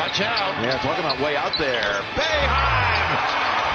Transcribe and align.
Watch 0.00 0.24
out. 0.24 0.56
Yeah, 0.64 0.80
talking 0.80 1.04
about 1.04 1.20
way 1.20 1.36
out 1.36 1.52
there. 1.60 2.00
Boeheim! 2.16 3.20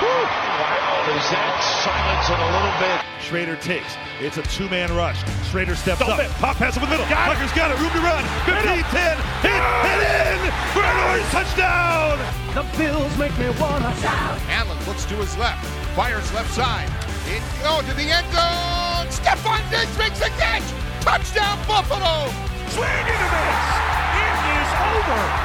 Wow, 0.01 1.13
is 1.13 1.21
that 1.29 1.53
silence 1.85 2.25
it 2.33 2.41
a 2.41 2.49
little 2.49 2.73
bit? 2.81 2.97
Schrader 3.21 3.53
takes. 3.61 3.93
It's 4.17 4.41
a 4.41 4.45
two-man 4.49 4.89
rush. 4.97 5.21
Schrader 5.45 5.75
steps 5.77 5.99
Dump 6.01 6.17
up. 6.17 6.25
it. 6.25 6.31
Pop 6.41 6.57
pass 6.57 6.81
over 6.81 6.89
the 6.89 6.97
middle. 6.97 7.05
Got 7.13 7.29
it. 7.29 7.37
Tucker's 7.37 7.53
got 7.53 7.69
it. 7.69 7.77
Room 7.77 7.93
to 7.93 8.01
run. 8.01 8.25
15, 8.49 8.57
10. 8.89 9.21
Hit, 9.45 9.61
hit 9.85 10.01
in. 10.01 10.41
Bernard 10.73 11.21
touchdown. 11.29 12.17
The 12.57 12.65
Bills 12.73 13.13
make 13.21 13.37
me 13.37 13.53
wanna 13.61 13.93
shout. 14.01 14.41
Allen 14.49 14.81
looks 14.89 15.05
to 15.05 15.15
his 15.21 15.37
left, 15.37 15.61
fires 15.93 16.25
left 16.33 16.49
side. 16.57 16.89
It, 17.29 17.45
oh, 17.69 17.85
to 17.85 17.93
the 17.93 18.09
end 18.09 18.25
zone. 18.33 19.13
Stefon 19.13 19.61
Diggs 19.69 19.93
makes 20.01 20.17
the 20.17 20.33
catch. 20.41 20.65
Touchdown, 21.05 21.61
Buffalo. 21.69 22.33
Swing 22.73 23.05
and 23.13 23.13
a 23.13 23.29
miss. 23.29 23.61
It 24.25 24.41
is 24.57 24.69
over. 24.89 25.44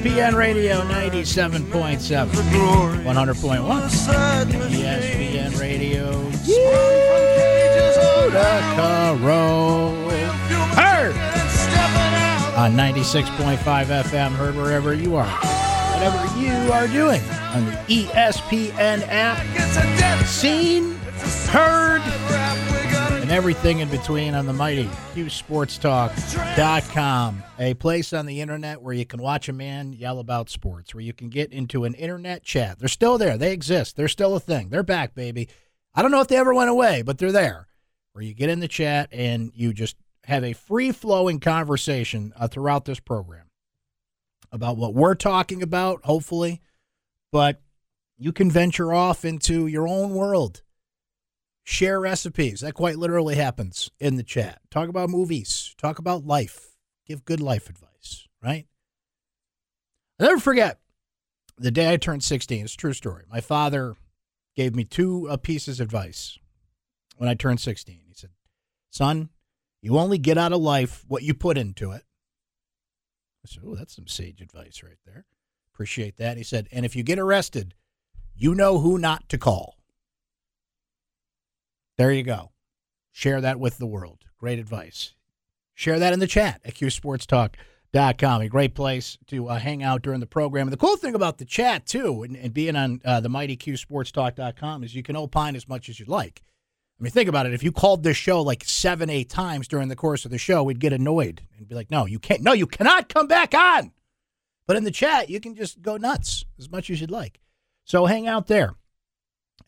ESPN 0.00 0.34
Radio 0.34 0.80
97.7, 0.80 2.28
100.1. 3.04 3.90
ESPN 4.70 5.60
Radio. 5.60 6.12
Heard 10.74 11.14
on 12.56 12.72
96.5 12.72 13.58
FM. 13.58 14.32
Heard 14.32 14.56
wherever 14.56 14.94
you 14.94 15.16
are. 15.16 15.26
Whatever 15.26 16.40
you 16.40 16.72
are 16.72 16.88
doing 16.88 17.20
on 17.52 17.66
the 17.66 17.72
ESPN 17.88 19.06
app. 19.06 20.26
Seen, 20.26 20.94
heard, 21.50 22.00
and 23.30 23.36
everything 23.36 23.78
in 23.78 23.88
between 23.88 24.34
on 24.34 24.46
the 24.46 24.52
mighty 24.52 24.90
QSportsTalk.com, 25.14 27.44
a 27.60 27.74
place 27.74 28.12
on 28.12 28.26
the 28.26 28.40
internet 28.40 28.82
where 28.82 28.92
you 28.92 29.06
can 29.06 29.22
watch 29.22 29.48
a 29.48 29.52
man 29.52 29.92
yell 29.92 30.18
about 30.18 30.50
sports, 30.50 30.92
where 30.92 31.04
you 31.04 31.12
can 31.12 31.28
get 31.28 31.52
into 31.52 31.84
an 31.84 31.94
internet 31.94 32.42
chat. 32.42 32.80
They're 32.80 32.88
still 32.88 33.18
there. 33.18 33.38
They 33.38 33.52
exist. 33.52 33.94
They're 33.94 34.08
still 34.08 34.34
a 34.34 34.40
thing. 34.40 34.70
They're 34.70 34.82
back, 34.82 35.14
baby. 35.14 35.48
I 35.94 36.02
don't 36.02 36.10
know 36.10 36.20
if 36.20 36.26
they 36.26 36.38
ever 36.38 36.52
went 36.52 36.70
away, 36.70 37.02
but 37.02 37.18
they're 37.18 37.30
there. 37.30 37.68
Where 38.14 38.24
you 38.24 38.34
get 38.34 38.50
in 38.50 38.58
the 38.58 38.66
chat 38.66 39.08
and 39.12 39.52
you 39.54 39.72
just 39.72 39.94
have 40.24 40.42
a 40.42 40.52
free 40.52 40.90
flowing 40.90 41.38
conversation 41.38 42.32
uh, 42.36 42.48
throughout 42.48 42.84
this 42.84 42.98
program 42.98 43.46
about 44.50 44.76
what 44.76 44.92
we're 44.92 45.14
talking 45.14 45.62
about, 45.62 46.04
hopefully, 46.04 46.60
but 47.30 47.62
you 48.18 48.32
can 48.32 48.50
venture 48.50 48.92
off 48.92 49.24
into 49.24 49.68
your 49.68 49.86
own 49.86 50.14
world 50.14 50.62
share 51.70 52.00
recipes. 52.00 52.60
That 52.60 52.74
quite 52.74 52.96
literally 52.96 53.36
happens 53.36 53.90
in 54.00 54.16
the 54.16 54.22
chat. 54.22 54.60
Talk 54.70 54.88
about 54.88 55.08
movies, 55.08 55.74
talk 55.78 55.98
about 55.98 56.26
life, 56.26 56.76
give 57.06 57.24
good 57.24 57.40
life 57.40 57.70
advice, 57.70 58.26
right? 58.42 58.66
I'll 60.18 60.26
never 60.26 60.40
forget 60.40 60.80
the 61.56 61.70
day 61.70 61.92
I 61.92 61.96
turned 61.96 62.24
16. 62.24 62.64
It's 62.64 62.74
a 62.74 62.76
true 62.76 62.92
story. 62.92 63.24
My 63.30 63.40
father 63.40 63.94
gave 64.56 64.74
me 64.74 64.84
two 64.84 65.28
uh, 65.30 65.36
pieces 65.36 65.80
of 65.80 65.86
advice 65.86 66.38
when 67.16 67.28
I 67.28 67.34
turned 67.34 67.60
16. 67.60 68.00
He 68.06 68.14
said, 68.14 68.30
Son, 68.90 69.30
you 69.80 69.96
only 69.96 70.18
get 70.18 70.38
out 70.38 70.52
of 70.52 70.60
life 70.60 71.04
what 71.06 71.22
you 71.22 71.34
put 71.34 71.56
into 71.56 71.92
it. 71.92 72.02
I 73.44 73.48
said, 73.48 73.62
Oh, 73.64 73.76
that's 73.76 73.94
some 73.94 74.08
sage 74.08 74.40
advice 74.40 74.82
right 74.82 74.98
there. 75.06 75.24
Appreciate 75.72 76.16
that. 76.16 76.36
He 76.36 76.42
said, 76.42 76.68
And 76.72 76.84
if 76.84 76.96
you 76.96 77.02
get 77.02 77.18
arrested, 77.18 77.74
you 78.34 78.54
know 78.54 78.80
who 78.80 78.98
not 78.98 79.28
to 79.28 79.38
call. 79.38 79.79
There 82.00 82.12
you 82.12 82.22
go. 82.22 82.52
Share 83.12 83.42
that 83.42 83.60
with 83.60 83.76
the 83.76 83.84
world. 83.84 84.24
Great 84.38 84.58
advice. 84.58 85.12
Share 85.74 85.98
that 85.98 86.14
in 86.14 86.18
the 86.18 86.26
chat 86.26 86.62
at 86.64 86.72
qsportstalk.com. 86.72 88.40
A 88.40 88.48
great 88.48 88.74
place 88.74 89.18
to 89.26 89.48
uh, 89.48 89.58
hang 89.58 89.82
out 89.82 90.00
during 90.00 90.20
the 90.20 90.26
program. 90.26 90.66
And 90.66 90.72
the 90.72 90.78
cool 90.78 90.96
thing 90.96 91.14
about 91.14 91.36
the 91.36 91.44
chat, 91.44 91.84
too, 91.84 92.22
and, 92.22 92.38
and 92.38 92.54
being 92.54 92.74
on 92.74 93.02
uh, 93.04 93.20
the 93.20 93.28
mighty 93.28 93.54
qsportstalk.com 93.54 94.82
is 94.82 94.94
you 94.94 95.02
can 95.02 95.14
opine 95.14 95.54
as 95.54 95.68
much 95.68 95.90
as 95.90 96.00
you'd 96.00 96.08
like. 96.08 96.40
I 96.98 97.02
mean, 97.02 97.12
think 97.12 97.28
about 97.28 97.44
it. 97.44 97.52
If 97.52 97.62
you 97.62 97.70
called 97.70 98.02
this 98.02 98.16
show 98.16 98.40
like 98.40 98.64
seven, 98.64 99.10
eight 99.10 99.28
times 99.28 99.68
during 99.68 99.88
the 99.88 99.94
course 99.94 100.24
of 100.24 100.30
the 100.30 100.38
show, 100.38 100.62
we'd 100.62 100.80
get 100.80 100.94
annoyed 100.94 101.42
and 101.58 101.68
be 101.68 101.74
like, 101.74 101.90
no, 101.90 102.06
you 102.06 102.18
can't. 102.18 102.40
No, 102.40 102.54
you 102.54 102.66
cannot 102.66 103.10
come 103.10 103.26
back 103.26 103.52
on. 103.52 103.92
But 104.66 104.78
in 104.78 104.84
the 104.84 104.90
chat, 104.90 105.28
you 105.28 105.38
can 105.38 105.54
just 105.54 105.82
go 105.82 105.98
nuts 105.98 106.46
as 106.58 106.70
much 106.70 106.88
as 106.88 107.02
you'd 107.02 107.10
like. 107.10 107.40
So 107.84 108.06
hang 108.06 108.26
out 108.26 108.46
there. 108.46 108.74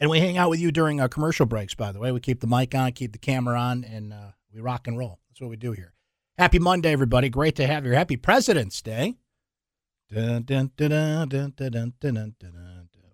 And 0.00 0.10
we 0.10 0.20
hang 0.20 0.36
out 0.36 0.50
with 0.50 0.60
you 0.60 0.72
during 0.72 1.00
our 1.00 1.08
commercial 1.08 1.46
breaks, 1.46 1.74
by 1.74 1.92
the 1.92 2.00
way. 2.00 2.12
We 2.12 2.20
keep 2.20 2.40
the 2.40 2.46
mic 2.46 2.74
on, 2.74 2.92
keep 2.92 3.12
the 3.12 3.18
camera 3.18 3.58
on, 3.58 3.84
and 3.84 4.12
uh, 4.12 4.32
we 4.52 4.60
rock 4.60 4.86
and 4.86 4.98
roll. 4.98 5.20
That's 5.28 5.40
what 5.40 5.50
we 5.50 5.56
do 5.56 5.72
here. 5.72 5.94
Happy 6.38 6.58
Monday, 6.58 6.92
everybody. 6.92 7.28
Great 7.28 7.56
to 7.56 7.66
have 7.66 7.84
you. 7.86 7.92
Happy 7.92 8.16
President's 8.16 8.80
Day. 8.82 9.16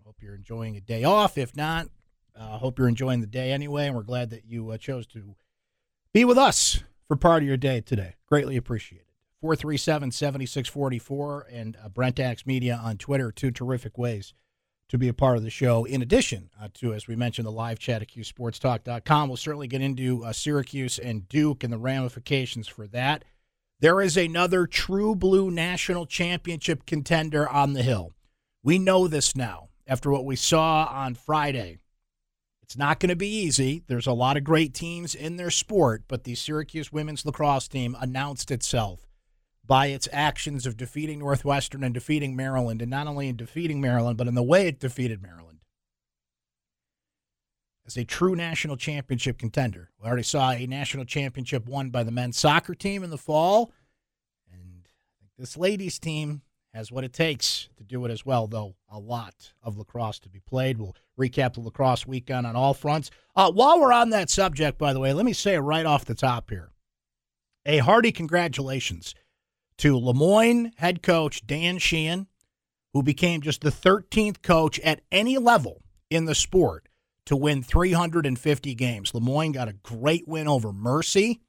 Hope 0.05 0.17
you're 0.21 0.35
enjoying 0.35 0.77
a 0.77 0.81
day 0.81 1.05
off. 1.05 1.39
If 1.39 1.55
not, 1.57 1.89
uh, 2.35 2.59
hope 2.59 2.79
you're 2.79 2.89
enjoying 2.89 3.21
the 3.21 3.27
day 3.27 3.53
anyway. 3.53 3.87
And 3.87 3.95
we're 3.95 4.03
glad 4.03 4.31
that 4.31 4.47
you 4.47 4.71
uh, 4.71 4.79
chose 4.79 5.07
to 5.09 5.37
be 6.13 6.25
with 6.25 6.39
us 6.39 6.83
for 7.07 7.17
part 7.17 7.43
of 7.43 7.47
your 7.47 7.57
day 7.57 7.81
today. 7.81 8.15
Greatly 8.27 8.57
appreciated. 8.57 9.07
437 9.41 10.11
7644 10.11 11.47
and 11.53 11.77
uh, 11.83 11.89
Brent 11.89 12.19
Axe 12.19 12.47
Media 12.47 12.81
on 12.83 12.99
Twitter. 12.99 13.31
Two 13.31 13.51
terrific 13.51 13.97
ways 13.97 14.35
to 14.89 14.99
be 14.99 15.09
a 15.09 15.15
part 15.15 15.37
of 15.37 15.43
the 15.43 15.51
show. 15.51 15.85
In 15.85 16.03
addition 16.03 16.51
uh, 16.61 16.69
to, 16.75 16.95
as 16.95 17.07
we 17.07 17.17
mentioned, 17.17 17.47
the 17.47 17.53
live 17.53 17.79
chat 17.79 18.03
at 18.03 18.09
QSportsTalk.com. 18.09 19.29
We'll 19.29 19.37
certainly 19.37 19.69
get 19.69 19.83
into 19.83 20.25
uh, 20.25 20.33
Syracuse 20.33 20.99
and 20.99 21.29
Duke 21.29 21.63
and 21.63 21.73
the 21.73 21.79
ramifications 21.79 22.69
for 22.69 22.87
that. 22.89 23.25
There 23.81 24.01
is 24.01 24.17
another 24.17 24.67
true 24.67 25.15
blue 25.15 25.51
national 25.51 26.07
championship 26.07 26.87
contender 26.87 27.49
on 27.49 27.75
the 27.75 27.83
Hill. 27.83 28.13
We 28.63 28.79
know 28.79 29.07
this 29.07 29.37
now 29.37 29.69
after 29.87 30.11
what 30.11 30.25
we 30.25 30.37
saw 30.37 30.87
on 30.91 31.15
Friday. 31.15 31.79
It's 32.63 32.77
not 32.77 33.01
going 33.01 33.09
to 33.11 33.17
be 33.17 33.29
easy. 33.29 33.83
There's 33.87 34.07
a 34.07 34.13
lot 34.13 34.37
of 34.37 34.45
great 34.45 34.75
teams 34.75 35.15
in 35.15 35.37
their 35.37 35.51
sport, 35.51 36.03
but 36.07 36.25
the 36.25 36.35
Syracuse 36.35 36.93
women's 36.93 37.25
lacrosse 37.25 37.69
team 37.69 37.97
announced 37.99 38.51
itself 38.51 39.08
by 39.69 39.89
its 39.89 40.09
actions 40.13 40.67
of 40.67 40.79
defeating 40.79 41.19
Northwestern 41.19 41.85
and 41.85 41.93
defeating 41.93 42.35
Maryland, 42.35 42.81
and 42.81 42.91
not 42.91 43.07
only 43.07 43.29
in 43.29 43.37
defeating 43.37 43.81
Maryland, 43.81 44.17
but 44.17 44.27
in 44.27 44.35
the 44.35 44.43
way 44.43 44.67
it 44.67 44.81
defeated 44.81 45.23
Maryland. 45.23 45.59
As 47.87 47.97
a 47.97 48.05
true 48.05 48.35
national 48.35 48.77
championship 48.77 49.39
contender. 49.39 49.91
We 50.01 50.09
already 50.09 50.23
saw 50.23 50.51
a 50.51 50.67
national 50.67 51.05
championship 51.05 51.67
won 51.67 51.91
by 51.91 52.03
the 52.03 52.11
men's 52.11 52.39
soccer 52.39 52.75
team 52.75 53.05
in 53.05 53.11
the 53.11 53.19
fall, 53.19 53.71
and 54.51 54.89
this 55.39 55.57
ladies' 55.57 55.99
team 55.99 56.43
has 56.73 56.91
what 56.91 57.05
it 57.05 57.13
takes 57.13 57.69
to 57.77 57.85
do 57.85 58.05
it 58.07 58.11
as 58.11 58.25
well, 58.25 58.47
though 58.47 58.75
a 58.91 58.99
lot 58.99 59.53
of 59.63 59.77
lacrosse 59.77 60.19
to 60.21 60.31
be 60.31 60.41
played. 60.41 60.79
We'll 60.79 60.97
recap 61.19 61.55
the 61.55 61.61
lacrosse 61.61 62.07
weekend 62.07 62.47
on 62.47 62.57
all 62.57 62.75
fronts. 62.75 63.11
Uh, 63.37 63.53
while 63.53 63.81
we're 63.81 63.93
on 63.93 64.11
that 64.11 64.31
subject, 64.31 64.79
by 64.79 64.95
the 64.95 65.01
way, 65.01 65.13
let 65.13 65.27
me 65.27 65.33
say 65.35 65.55
it 65.55 65.61
right 65.61 65.87
off 65.87 66.07
the 66.07 66.15
top 66.15 66.49
here. 66.49 66.71
A 67.67 67.79
hearty 67.79 68.13
congratulations 68.13 69.15
to 69.79 69.97
Le 69.97 70.15
Moyne 70.15 70.73
head 70.77 71.03
coach 71.03 71.47
Dan 71.47 71.79
Sheehan, 71.79 72.27
who 72.93 73.03
became 73.03 73.41
just 73.41 73.61
the 73.61 73.71
13th 73.71 74.43
coach 74.43 74.79
at 74.81 75.01
any 75.11 75.39
level 75.39 75.83
in 76.11 76.25
the 76.25 76.35
sport 76.35 76.89
to 77.27 77.37
win 77.37 77.63
350 77.63 78.75
games. 78.75 79.15
Le 79.15 79.21
Moyne 79.21 79.53
got 79.53 79.69
a 79.69 79.75
great 79.75 80.27
win 80.27 80.49
over 80.49 80.73
Mercy 80.73 81.41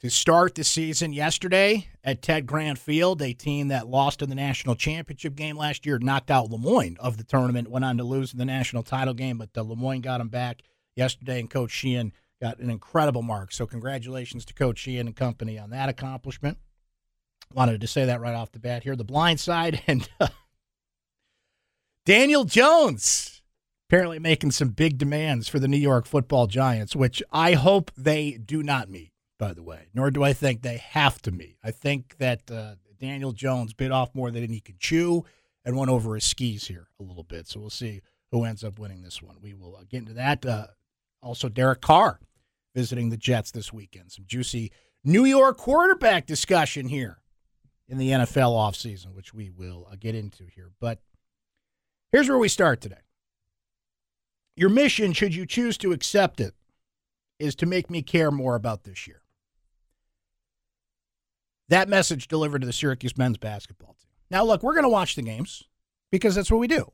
to 0.00 0.10
start 0.10 0.54
the 0.54 0.64
season 0.64 1.12
yesterday 1.12 1.88
at 2.02 2.20
Ted 2.20 2.44
Grant 2.44 2.78
Field, 2.78 3.22
a 3.22 3.32
team 3.32 3.68
that 3.68 3.86
lost 3.86 4.20
in 4.20 4.28
the 4.28 4.34
national 4.34 4.74
championship 4.74 5.34
game 5.34 5.56
last 5.56 5.86
year, 5.86 5.98
knocked 5.98 6.30
out 6.30 6.50
Le 6.50 6.58
Moyne 6.58 6.96
of 7.00 7.16
the 7.16 7.24
tournament, 7.24 7.70
went 7.70 7.84
on 7.84 7.96
to 7.96 8.04
lose 8.04 8.32
in 8.32 8.38
the 8.38 8.44
national 8.44 8.82
title 8.82 9.14
game, 9.14 9.38
but 9.38 9.50
uh, 9.56 9.62
Le 9.62 9.76
Moyne 9.76 10.02
got 10.02 10.20
him 10.20 10.28
back 10.28 10.62
yesterday, 10.94 11.40
and 11.40 11.48
Coach 11.48 11.70
Sheehan 11.70 12.12
got 12.40 12.58
an 12.58 12.68
incredible 12.68 13.22
mark. 13.22 13.52
So 13.52 13.66
congratulations 13.66 14.44
to 14.46 14.54
Coach 14.54 14.78
Sheehan 14.78 15.06
and 15.06 15.16
company 15.16 15.58
on 15.58 15.70
that 15.70 15.88
accomplishment. 15.88 16.58
Wanted 17.54 17.80
to 17.82 17.86
say 17.86 18.06
that 18.06 18.20
right 18.20 18.34
off 18.34 18.50
the 18.50 18.58
bat 18.58 18.82
here. 18.82 18.96
The 18.96 19.04
blind 19.04 19.38
side 19.38 19.80
and 19.86 20.08
uh, 20.20 20.28
Daniel 22.04 22.44
Jones 22.44 23.42
apparently 23.88 24.18
making 24.18 24.50
some 24.50 24.70
big 24.70 24.98
demands 24.98 25.46
for 25.46 25.58
the 25.60 25.68
New 25.68 25.76
York 25.78 26.06
football 26.06 26.46
giants, 26.48 26.96
which 26.96 27.22
I 27.30 27.52
hope 27.52 27.92
they 27.96 28.32
do 28.32 28.62
not 28.62 28.90
meet, 28.90 29.12
by 29.38 29.52
the 29.52 29.62
way, 29.62 29.86
nor 29.94 30.10
do 30.10 30.24
I 30.24 30.32
think 30.32 30.62
they 30.62 30.78
have 30.78 31.22
to 31.22 31.30
meet. 31.30 31.56
I 31.62 31.70
think 31.70 32.16
that 32.18 32.50
uh, 32.50 32.74
Daniel 32.98 33.32
Jones 33.32 33.72
bit 33.72 33.92
off 33.92 34.14
more 34.14 34.30
than 34.32 34.50
he 34.50 34.60
could 34.60 34.80
chew 34.80 35.24
and 35.64 35.76
went 35.76 35.90
over 35.90 36.14
his 36.16 36.24
skis 36.24 36.66
here 36.66 36.88
a 36.98 37.02
little 37.04 37.22
bit. 37.22 37.46
So 37.46 37.60
we'll 37.60 37.70
see 37.70 38.00
who 38.32 38.44
ends 38.44 38.64
up 38.64 38.80
winning 38.80 39.02
this 39.02 39.22
one. 39.22 39.36
We 39.40 39.54
will 39.54 39.76
uh, 39.76 39.84
get 39.88 39.98
into 39.98 40.14
that. 40.14 40.44
Uh, 40.44 40.66
also, 41.22 41.48
Derek 41.48 41.80
Carr 41.80 42.18
visiting 42.74 43.10
the 43.10 43.16
Jets 43.16 43.52
this 43.52 43.72
weekend. 43.72 44.10
Some 44.10 44.24
juicy 44.26 44.72
New 45.04 45.24
York 45.24 45.56
quarterback 45.56 46.26
discussion 46.26 46.88
here 46.88 47.18
in 47.88 47.98
the 47.98 48.10
NFL 48.10 48.52
offseason, 48.52 49.14
which 49.14 49.34
we 49.34 49.50
will 49.50 49.86
uh, 49.90 49.96
get 49.98 50.14
into 50.14 50.44
here. 50.44 50.70
But 50.80 51.00
here's 52.12 52.28
where 52.28 52.38
we 52.38 52.48
start 52.48 52.80
today. 52.80 52.96
Your 54.56 54.70
mission, 54.70 55.12
should 55.12 55.34
you 55.34 55.46
choose 55.46 55.76
to 55.78 55.92
accept 55.92 56.40
it, 56.40 56.54
is 57.38 57.54
to 57.56 57.66
make 57.66 57.90
me 57.90 58.02
care 58.02 58.30
more 58.30 58.54
about 58.54 58.84
this 58.84 59.06
year. 59.06 59.22
That 61.68 61.88
message 61.88 62.28
delivered 62.28 62.60
to 62.60 62.66
the 62.66 62.72
Syracuse 62.72 63.16
men's 63.16 63.38
basketball 63.38 63.96
team. 64.00 64.10
Now, 64.30 64.44
look, 64.44 64.62
we're 64.62 64.74
going 64.74 64.84
to 64.84 64.88
watch 64.88 65.16
the 65.16 65.22
games 65.22 65.64
because 66.12 66.34
that's 66.34 66.50
what 66.50 66.60
we 66.60 66.68
do. 66.68 66.92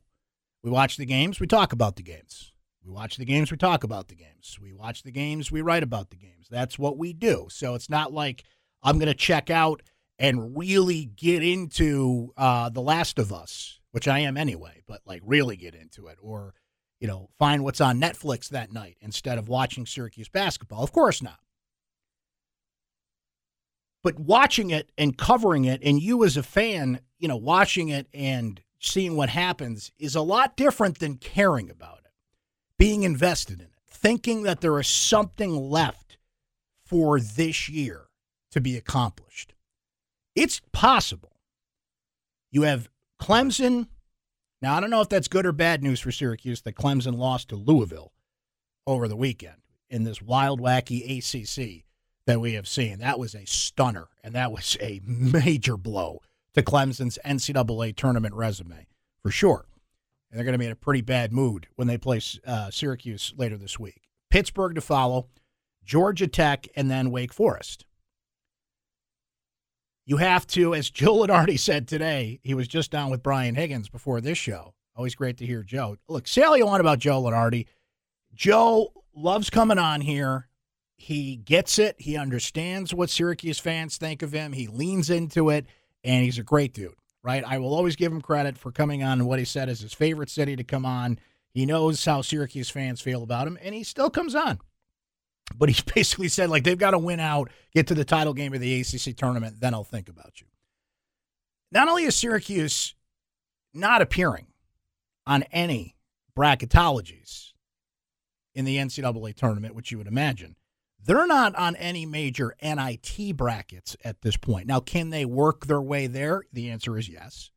We 0.63 0.71
watch 0.71 0.97
the 0.97 1.05
games, 1.05 1.39
we 1.39 1.47
talk 1.47 1.73
about 1.73 1.95
the 1.95 2.03
games. 2.03 2.51
We 2.83 2.91
watch 2.91 3.17
the 3.17 3.25
games, 3.25 3.51
we 3.51 3.57
talk 3.57 3.83
about 3.83 4.07
the 4.07 4.15
games. 4.15 4.57
We 4.61 4.73
watch 4.73 5.03
the 5.03 5.11
games, 5.11 5.51
we 5.51 5.61
write 5.61 5.83
about 5.83 6.09
the 6.09 6.17
games. 6.17 6.47
That's 6.49 6.79
what 6.79 6.97
we 6.97 7.13
do. 7.13 7.47
So 7.49 7.75
it's 7.75 7.89
not 7.89 8.13
like 8.13 8.43
I'm 8.83 8.97
going 8.97 9.07
to 9.07 9.13
check 9.13 9.49
out 9.49 9.81
and 10.21 10.55
really 10.55 11.05
get 11.05 11.43
into 11.43 12.31
uh, 12.37 12.69
The 12.69 12.79
Last 12.79 13.17
of 13.17 13.33
Us, 13.33 13.79
which 13.89 14.07
I 14.07 14.19
am 14.19 14.37
anyway, 14.37 14.83
but 14.87 15.01
like 15.03 15.23
really 15.25 15.57
get 15.57 15.73
into 15.73 16.05
it 16.07 16.19
or, 16.21 16.53
you 16.99 17.07
know, 17.07 17.31
find 17.39 17.63
what's 17.63 17.81
on 17.81 17.99
Netflix 17.99 18.47
that 18.49 18.71
night 18.71 18.97
instead 19.01 19.39
of 19.39 19.49
watching 19.49 19.87
Syracuse 19.87 20.29
basketball. 20.29 20.83
Of 20.83 20.91
course 20.91 21.23
not. 21.23 21.39
But 24.03 24.19
watching 24.19 24.69
it 24.69 24.91
and 24.95 25.17
covering 25.17 25.65
it, 25.65 25.81
and 25.83 25.99
you 25.99 26.23
as 26.23 26.37
a 26.37 26.43
fan, 26.43 26.99
you 27.17 27.27
know, 27.27 27.35
watching 27.35 27.89
it 27.89 28.07
and 28.13 28.61
seeing 28.79 29.15
what 29.15 29.29
happens 29.29 29.91
is 29.97 30.15
a 30.15 30.21
lot 30.21 30.55
different 30.55 30.99
than 30.99 31.17
caring 31.17 31.71
about 31.71 32.01
it, 32.05 32.11
being 32.77 33.01
invested 33.01 33.59
in 33.59 33.65
it, 33.65 33.71
thinking 33.89 34.43
that 34.43 34.61
there 34.61 34.79
is 34.79 34.87
something 34.87 35.55
left 35.55 36.17
for 36.85 37.19
this 37.19 37.69
year 37.69 38.05
to 38.51 38.61
be 38.61 38.77
accomplished. 38.77 39.55
It's 40.35 40.61
possible. 40.71 41.37
You 42.51 42.63
have 42.63 42.89
Clemson. 43.19 43.87
Now, 44.61 44.75
I 44.75 44.79
don't 44.79 44.89
know 44.89 45.01
if 45.01 45.09
that's 45.09 45.27
good 45.27 45.45
or 45.45 45.51
bad 45.51 45.83
news 45.83 45.99
for 45.99 46.11
Syracuse 46.11 46.61
that 46.61 46.75
Clemson 46.75 47.17
lost 47.17 47.49
to 47.49 47.55
Louisville 47.55 48.11
over 48.85 49.07
the 49.07 49.15
weekend 49.15 49.61
in 49.89 50.03
this 50.03 50.21
wild, 50.21 50.61
wacky 50.61 51.17
ACC 51.17 51.85
that 52.25 52.39
we 52.39 52.53
have 52.53 52.67
seen. 52.67 52.99
That 52.99 53.19
was 53.19 53.35
a 53.35 53.45
stunner, 53.45 54.07
and 54.23 54.35
that 54.35 54.51
was 54.51 54.77
a 54.79 55.01
major 55.05 55.77
blow 55.77 56.21
to 56.53 56.61
Clemson's 56.61 57.17
NCAA 57.25 57.95
tournament 57.95 58.35
resume 58.35 58.87
for 59.21 59.31
sure. 59.31 59.65
And 60.29 60.37
they're 60.37 60.45
going 60.45 60.53
to 60.53 60.59
be 60.59 60.65
in 60.65 60.71
a 60.71 60.77
pretty 60.77 61.01
bad 61.01 61.33
mood 61.33 61.67
when 61.75 61.87
they 61.87 61.97
play 61.97 62.21
uh, 62.45 62.71
Syracuse 62.71 63.33
later 63.35 63.57
this 63.57 63.77
week. 63.77 64.07
Pittsburgh 64.29 64.75
to 64.75 64.81
follow, 64.81 65.27
Georgia 65.83 66.27
Tech, 66.27 66.67
and 66.75 66.89
then 66.89 67.11
Wake 67.11 67.33
Forest. 67.33 67.85
You 70.05 70.17
have 70.17 70.47
to, 70.47 70.73
as 70.73 70.89
Joe 70.89 71.17
Lunardi 71.17 71.59
said 71.59 71.87
today, 71.87 72.39
he 72.43 72.53
was 72.53 72.67
just 72.67 72.91
down 72.91 73.11
with 73.11 73.23
Brian 73.23 73.55
Higgins 73.55 73.89
before 73.89 74.19
this 74.19 74.37
show. 74.37 74.73
Always 74.95 75.15
great 75.15 75.37
to 75.37 75.45
hear 75.45 75.63
Joe. 75.63 75.97
Look, 76.07 76.27
say 76.27 76.41
all 76.41 76.57
you 76.57 76.65
want 76.65 76.81
about 76.81 76.99
Joe 76.99 77.21
Lunardi. 77.21 77.67
Joe 78.33 78.93
loves 79.15 79.49
coming 79.49 79.77
on 79.77 80.01
here. 80.01 80.47
He 80.95 81.35
gets 81.35 81.79
it. 81.79 81.95
He 81.99 82.17
understands 82.17 82.93
what 82.93 83.09
Syracuse 83.09 83.59
fans 83.59 83.97
think 83.97 84.21
of 84.21 84.31
him. 84.31 84.53
He 84.53 84.67
leans 84.67 85.09
into 85.09 85.49
it 85.49 85.65
and 86.03 86.23
he's 86.23 86.37
a 86.37 86.43
great 86.43 86.73
dude, 86.73 86.95
right? 87.23 87.43
I 87.45 87.57
will 87.59 87.73
always 87.73 87.95
give 87.95 88.11
him 88.11 88.21
credit 88.21 88.57
for 88.57 88.71
coming 88.71 89.03
on 89.03 89.25
what 89.25 89.39
he 89.39 89.45
said 89.45 89.69
is 89.69 89.79
his 89.81 89.93
favorite 89.93 90.29
city 90.29 90.55
to 90.55 90.63
come 90.63 90.85
on. 90.85 91.19
He 91.53 91.65
knows 91.65 92.03
how 92.05 92.21
Syracuse 92.21 92.69
fans 92.69 93.01
feel 93.01 93.23
about 93.23 93.45
him, 93.45 93.57
and 93.61 93.75
he 93.75 93.83
still 93.83 94.09
comes 94.09 94.35
on. 94.35 94.59
But 95.57 95.69
he's 95.69 95.81
basically 95.95 96.27
said, 96.27 96.49
like, 96.49 96.63
they've 96.63 96.77
got 96.77 96.91
to 96.91 96.99
win 96.99 97.19
out, 97.19 97.49
get 97.73 97.87
to 97.87 97.95
the 97.95 98.05
title 98.05 98.33
game 98.33 98.53
of 98.53 98.59
the 98.59 98.81
ACC 98.81 99.15
tournament, 99.15 99.59
then 99.59 99.73
I'll 99.73 99.83
think 99.83 100.09
about 100.09 100.41
you. 100.41 100.47
Not 101.71 101.87
only 101.87 102.03
is 102.03 102.15
Syracuse 102.15 102.95
not 103.73 104.01
appearing 104.01 104.47
on 105.25 105.43
any 105.51 105.95
bracketologies 106.37 107.51
in 108.53 108.65
the 108.65 108.77
NCAA 108.77 109.35
tournament, 109.35 109.75
which 109.75 109.91
you 109.91 109.97
would 109.97 110.07
imagine, 110.07 110.55
they're 111.03 111.27
not 111.27 111.55
on 111.55 111.75
any 111.77 112.05
major 112.05 112.55
NIT 112.61 113.35
brackets 113.35 113.97
at 114.03 114.21
this 114.21 114.37
point. 114.37 114.67
Now, 114.67 114.79
can 114.79 115.09
they 115.09 115.25
work 115.25 115.65
their 115.65 115.81
way 115.81 116.07
there? 116.07 116.43
The 116.53 116.69
answer 116.69 116.97
is 116.97 117.09
yes. 117.09 117.49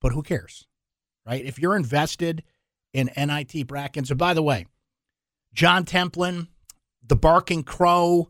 But 0.00 0.12
who 0.12 0.22
cares? 0.22 0.66
Right? 1.24 1.44
If 1.44 1.58
you're 1.58 1.76
invested 1.76 2.42
in 2.92 3.10
NIT 3.16 3.66
brackets, 3.66 4.10
and 4.10 4.18
by 4.18 4.34
the 4.34 4.42
way, 4.42 4.66
John 5.54 5.84
Templin, 5.84 6.48
the 7.06 7.16
Barking 7.16 7.62
Crow, 7.62 8.28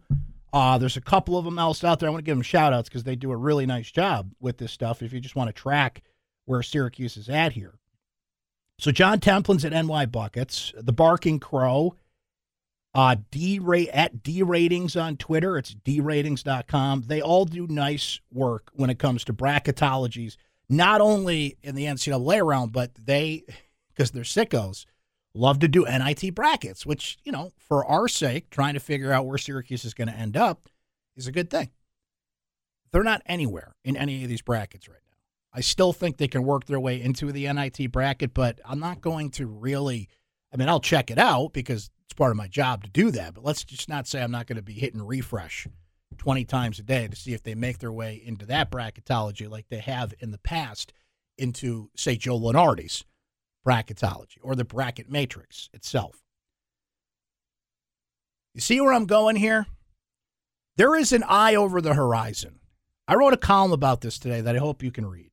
uh, 0.52 0.78
there's 0.78 0.96
a 0.96 1.02
couple 1.02 1.38
of 1.38 1.44
them 1.44 1.58
else 1.58 1.82
out 1.84 2.00
there. 2.00 2.08
I 2.08 2.10
want 2.10 2.24
to 2.24 2.26
give 2.26 2.36
them 2.36 2.42
shout 2.42 2.72
outs 2.72 2.88
because 2.88 3.04
they 3.04 3.16
do 3.16 3.32
a 3.32 3.36
really 3.36 3.66
nice 3.66 3.90
job 3.90 4.32
with 4.40 4.58
this 4.58 4.72
stuff 4.72 5.02
if 5.02 5.12
you 5.12 5.20
just 5.20 5.36
want 5.36 5.48
to 5.48 5.52
track 5.52 6.02
where 6.44 6.62
Syracuse 6.62 7.16
is 7.16 7.28
at 7.28 7.52
here. 7.52 7.74
So 8.78 8.90
John 8.90 9.20
Templin's 9.20 9.64
at 9.64 9.72
NY 9.72 10.06
Buckets, 10.06 10.72
the 10.76 10.92
Barking 10.92 11.38
Crow, 11.38 11.94
uh, 12.94 13.16
D 13.30 13.60
at 13.90 14.22
D 14.22 14.42
ratings 14.42 14.96
on 14.96 15.16
Twitter. 15.16 15.56
It's 15.56 15.74
dratings.com. 15.74 17.04
They 17.06 17.22
all 17.22 17.44
do 17.44 17.66
nice 17.68 18.20
work 18.30 18.70
when 18.74 18.90
it 18.90 18.98
comes 18.98 19.24
to 19.24 19.32
bracketologies, 19.32 20.36
not 20.68 21.00
only 21.00 21.56
in 21.62 21.74
the 21.74 21.84
NCAA 21.84 22.44
round, 22.44 22.72
but 22.72 22.90
they, 22.94 23.44
because 23.94 24.10
they're 24.10 24.24
sickos, 24.24 24.84
love 25.34 25.58
to 25.60 25.68
do 25.68 25.84
NIT 25.84 26.34
brackets, 26.34 26.84
which, 26.84 27.18
you 27.24 27.32
know, 27.32 27.52
for 27.56 27.84
our 27.86 28.08
sake, 28.08 28.50
trying 28.50 28.74
to 28.74 28.80
figure 28.80 29.12
out 29.12 29.26
where 29.26 29.38
Syracuse 29.38 29.84
is 29.84 29.94
going 29.94 30.08
to 30.08 30.16
end 30.16 30.36
up 30.36 30.68
is 31.16 31.26
a 31.26 31.32
good 31.32 31.50
thing. 31.50 31.70
They're 32.92 33.02
not 33.02 33.22
anywhere 33.26 33.74
in 33.84 33.96
any 33.96 34.22
of 34.22 34.28
these 34.28 34.42
brackets 34.42 34.88
right 34.88 34.98
now. 35.08 35.16
I 35.54 35.60
still 35.60 35.92
think 35.92 36.16
they 36.16 36.28
can 36.28 36.44
work 36.44 36.66
their 36.66 36.80
way 36.80 37.00
into 37.00 37.32
the 37.32 37.50
NIT 37.50 37.90
bracket, 37.90 38.34
but 38.34 38.60
I'm 38.64 38.80
not 38.80 39.00
going 39.00 39.30
to 39.32 39.46
really. 39.46 40.08
I 40.52 40.58
mean, 40.58 40.68
I'll 40.68 40.80
check 40.80 41.10
it 41.10 41.18
out 41.18 41.54
because 41.54 41.90
it's 42.04 42.14
part 42.14 42.30
of 42.30 42.36
my 42.36 42.48
job 42.48 42.84
to 42.84 42.90
do 42.90 43.10
that. 43.12 43.34
But 43.34 43.44
let's 43.44 43.64
just 43.64 43.88
not 43.88 44.06
say 44.06 44.22
I'm 44.22 44.30
not 44.30 44.46
going 44.46 44.56
to 44.56 44.62
be 44.62 44.74
hitting 44.74 45.00
refresh 45.00 45.66
20 46.18 46.44
times 46.44 46.78
a 46.78 46.82
day 46.82 47.08
to 47.08 47.16
see 47.16 47.32
if 47.32 47.42
they 47.42 47.54
make 47.54 47.78
their 47.78 47.92
way 47.92 48.22
into 48.22 48.44
that 48.46 48.70
bracketology 48.70 49.48
like 49.48 49.66
they 49.70 49.78
have 49.78 50.12
in 50.20 50.30
the 50.30 50.38
past 50.38 50.92
into, 51.38 51.88
say, 51.96 52.16
Joe 52.16 52.38
Lunardi's 52.38 53.04
bracketology 53.66 54.38
or 54.42 54.54
the 54.54 54.64
bracket 54.64 55.10
matrix 55.10 55.68
itself. 55.72 56.22
You 58.54 58.60
see 58.60 58.80
where 58.80 58.92
I'm 58.92 59.06
going 59.06 59.36
here? 59.36 59.66
There 60.76 60.96
is 60.96 61.12
an 61.12 61.24
eye 61.26 61.54
over 61.54 61.80
the 61.80 61.94
horizon. 61.94 62.60
I 63.08 63.14
wrote 63.14 63.32
a 63.32 63.38
column 63.38 63.72
about 63.72 64.00
this 64.00 64.18
today 64.18 64.40
that 64.40 64.56
I 64.56 64.58
hope 64.58 64.82
you 64.82 64.90
can 64.90 65.06
read. 65.06 65.30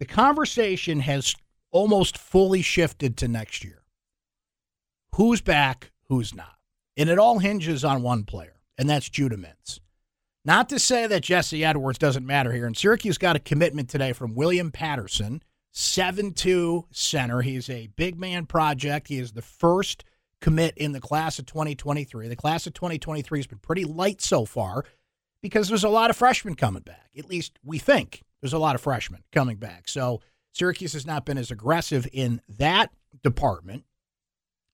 The 0.00 0.06
conversation 0.06 1.00
has 1.00 1.34
almost 1.70 2.18
fully 2.18 2.62
shifted 2.62 3.16
to 3.18 3.28
next 3.28 3.64
year 3.64 3.82
who's 5.14 5.40
back, 5.40 5.92
who's 6.08 6.34
not. 6.34 6.56
And 6.96 7.08
it 7.08 7.18
all 7.18 7.38
hinges 7.38 7.84
on 7.84 8.02
one 8.02 8.24
player, 8.24 8.60
and 8.76 8.90
that's 8.90 9.08
Judah 9.08 9.36
Mintz. 9.36 9.78
Not 10.44 10.68
to 10.68 10.78
say 10.78 11.06
that 11.06 11.22
Jesse 11.22 11.64
Edwards 11.64 11.98
doesn't 11.98 12.26
matter 12.26 12.52
here. 12.52 12.66
And 12.66 12.76
Syracuse 12.76 13.16
got 13.16 13.36
a 13.36 13.40
commitment 13.40 13.88
today 13.88 14.12
from 14.12 14.34
William 14.34 14.70
Patterson, 14.70 15.42
7 15.76 16.32
2 16.32 16.86
center. 16.92 17.42
He's 17.42 17.68
a 17.68 17.88
big 17.88 18.18
man 18.18 18.46
project. 18.46 19.08
He 19.08 19.18
is 19.18 19.32
the 19.32 19.42
first 19.42 20.04
commit 20.40 20.78
in 20.78 20.92
the 20.92 21.00
class 21.00 21.40
of 21.40 21.46
2023. 21.46 22.28
The 22.28 22.36
class 22.36 22.66
of 22.66 22.74
2023 22.74 23.38
has 23.40 23.46
been 23.48 23.58
pretty 23.58 23.84
light 23.84 24.22
so 24.22 24.44
far 24.44 24.84
because 25.42 25.68
there's 25.68 25.84
a 25.84 25.88
lot 25.88 26.10
of 26.10 26.16
freshmen 26.16 26.54
coming 26.54 26.82
back. 26.82 27.10
At 27.18 27.28
least 27.28 27.58
we 27.64 27.78
think 27.78 28.22
there's 28.40 28.52
a 28.52 28.58
lot 28.58 28.76
of 28.76 28.80
freshmen 28.80 29.24
coming 29.32 29.56
back. 29.56 29.88
So 29.88 30.20
Syracuse 30.52 30.92
has 30.92 31.06
not 31.06 31.26
been 31.26 31.38
as 31.38 31.50
aggressive 31.50 32.06
in 32.12 32.40
that 32.56 32.92
department 33.24 33.84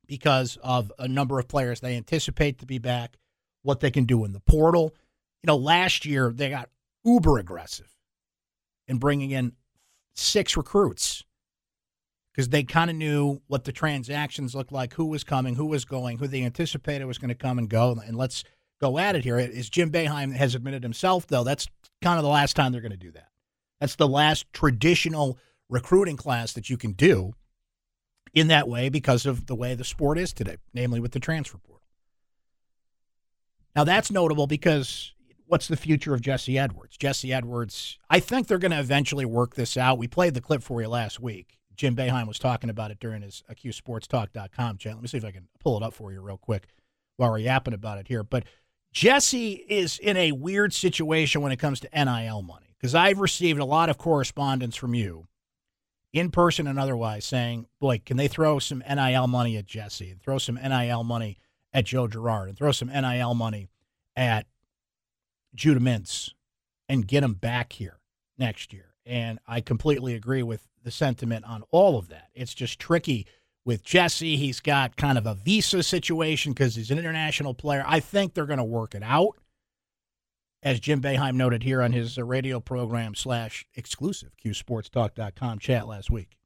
because 0.06 0.58
of 0.62 0.92
a 0.98 1.08
number 1.08 1.38
of 1.38 1.48
players 1.48 1.80
they 1.80 1.96
anticipate 1.96 2.58
to 2.58 2.66
be 2.66 2.78
back, 2.78 3.16
what 3.62 3.80
they 3.80 3.90
can 3.90 4.04
do 4.04 4.26
in 4.26 4.32
the 4.32 4.40
portal. 4.40 4.94
You 5.42 5.46
know, 5.46 5.56
last 5.56 6.04
year 6.04 6.30
they 6.30 6.50
got 6.50 6.68
uber 7.04 7.38
aggressive 7.38 7.88
in 8.86 8.98
bringing 8.98 9.30
in 9.30 9.52
six 10.14 10.56
recruits 10.56 11.24
because 12.32 12.48
they 12.50 12.62
kind 12.62 12.90
of 12.90 12.96
knew 12.96 13.40
what 13.48 13.64
the 13.64 13.72
transactions 13.72 14.54
looked 14.54 14.72
like, 14.72 14.94
who 14.94 15.06
was 15.06 15.24
coming, 15.24 15.56
who 15.56 15.66
was 15.66 15.84
going, 15.84 16.18
who 16.18 16.26
they 16.26 16.44
anticipated 16.44 17.04
was 17.04 17.18
going 17.18 17.28
to 17.28 17.34
come 17.34 17.58
and 17.58 17.68
go. 17.68 18.00
And 18.04 18.16
let's 18.16 18.44
go 18.80 18.98
at 18.98 19.16
it 19.16 19.24
here. 19.24 19.36
As 19.38 19.68
Jim 19.68 19.90
Boeheim 19.90 20.34
has 20.34 20.54
admitted 20.54 20.82
himself, 20.82 21.26
though, 21.26 21.44
that's 21.44 21.66
kind 22.00 22.18
of 22.18 22.22
the 22.22 22.30
last 22.30 22.56
time 22.56 22.72
they're 22.72 22.80
going 22.80 22.92
to 22.92 22.96
do 22.96 23.10
that. 23.12 23.28
That's 23.80 23.96
the 23.96 24.08
last 24.08 24.46
traditional 24.52 25.38
recruiting 25.68 26.16
class 26.16 26.52
that 26.52 26.70
you 26.70 26.76
can 26.76 26.92
do 26.92 27.34
in 28.32 28.48
that 28.48 28.68
way 28.68 28.88
because 28.88 29.26
of 29.26 29.46
the 29.46 29.54
way 29.54 29.74
the 29.74 29.84
sport 29.84 30.18
is 30.18 30.32
today, 30.32 30.56
namely 30.72 31.00
with 31.00 31.12
the 31.12 31.20
transfer 31.20 31.58
portal. 31.58 31.82
Now, 33.74 33.84
that's 33.84 34.10
notable 34.10 34.46
because 34.46 35.12
what's 35.50 35.66
the 35.66 35.76
future 35.76 36.14
of 36.14 36.20
Jesse 36.20 36.56
Edwards? 36.56 36.96
Jesse 36.96 37.32
Edwards, 37.32 37.98
I 38.08 38.20
think 38.20 38.46
they're 38.46 38.58
going 38.58 38.70
to 38.70 38.78
eventually 38.78 39.24
work 39.24 39.56
this 39.56 39.76
out. 39.76 39.98
We 39.98 40.06
played 40.06 40.34
the 40.34 40.40
clip 40.40 40.62
for 40.62 40.80
you 40.80 40.88
last 40.88 41.18
week. 41.20 41.58
Jim 41.74 41.96
Boeheim 41.96 42.28
was 42.28 42.38
talking 42.38 42.70
about 42.70 42.92
it 42.92 43.00
during 43.00 43.22
his 43.22 43.42
AQSportsTalk.com 43.50 44.78
chat. 44.78 44.94
Let 44.94 45.02
me 45.02 45.08
see 45.08 45.16
if 45.16 45.24
I 45.24 45.32
can 45.32 45.48
pull 45.58 45.76
it 45.76 45.82
up 45.82 45.92
for 45.92 46.12
you 46.12 46.20
real 46.20 46.36
quick 46.36 46.68
while 47.16 47.30
we're 47.30 47.38
yapping 47.38 47.74
about 47.74 47.98
it 47.98 48.06
here. 48.06 48.22
But 48.22 48.44
Jesse 48.92 49.52
is 49.68 49.98
in 49.98 50.16
a 50.16 50.32
weird 50.32 50.72
situation 50.72 51.40
when 51.40 51.52
it 51.52 51.58
comes 51.58 51.80
to 51.80 51.88
NIL 51.92 52.42
money 52.42 52.76
because 52.76 52.94
I've 52.94 53.18
received 53.18 53.58
a 53.58 53.64
lot 53.64 53.90
of 53.90 53.98
correspondence 53.98 54.76
from 54.76 54.94
you, 54.94 55.26
in 56.12 56.30
person 56.30 56.66
and 56.66 56.78
otherwise, 56.78 57.24
saying, 57.24 57.66
boy, 57.80 58.00
can 58.04 58.16
they 58.16 58.28
throw 58.28 58.58
some 58.58 58.84
NIL 58.88 59.26
money 59.26 59.56
at 59.56 59.66
Jesse 59.66 60.10
and 60.10 60.22
throw 60.22 60.38
some 60.38 60.56
NIL 60.56 61.02
money 61.02 61.38
at 61.72 61.86
Joe 61.86 62.06
Girard 62.06 62.48
and 62.48 62.58
throw 62.58 62.72
some 62.72 62.88
NIL 62.88 63.34
money 63.34 63.68
at 64.16 64.46
Judah 65.54 65.80
Mintz 65.80 66.32
and 66.88 67.06
get 67.06 67.22
him 67.22 67.34
back 67.34 67.72
here 67.74 67.98
next 68.38 68.72
year? 68.72 68.94
And 69.06 69.38
I 69.46 69.60
completely 69.60 70.14
agree 70.14 70.42
with 70.42 70.68
the 70.82 70.90
sentiment 70.90 71.44
on 71.44 71.62
all 71.70 71.98
of 71.98 72.08
that. 72.08 72.28
It's 72.34 72.54
just 72.54 72.78
tricky 72.78 73.26
with 73.64 73.82
Jesse. 73.82 74.36
He's 74.36 74.60
got 74.60 74.96
kind 74.96 75.18
of 75.18 75.26
a 75.26 75.34
visa 75.34 75.82
situation 75.82 76.52
because 76.52 76.74
he's 76.74 76.90
an 76.90 76.98
international 76.98 77.54
player. 77.54 77.84
I 77.86 78.00
think 78.00 78.34
they're 78.34 78.46
going 78.46 78.58
to 78.58 78.64
work 78.64 78.94
it 78.94 79.02
out, 79.02 79.36
as 80.62 80.80
Jim 80.80 81.00
Boeheim 81.00 81.34
noted 81.34 81.62
here 81.62 81.82
on 81.82 81.92
his 81.92 82.18
uh, 82.18 82.24
radio 82.24 82.60
program 82.60 83.14
slash 83.14 83.66
exclusive 83.74 84.30
QSportsTalk.com 84.44 85.58
chat 85.58 85.86
last 85.86 86.10
week. 86.10 86.36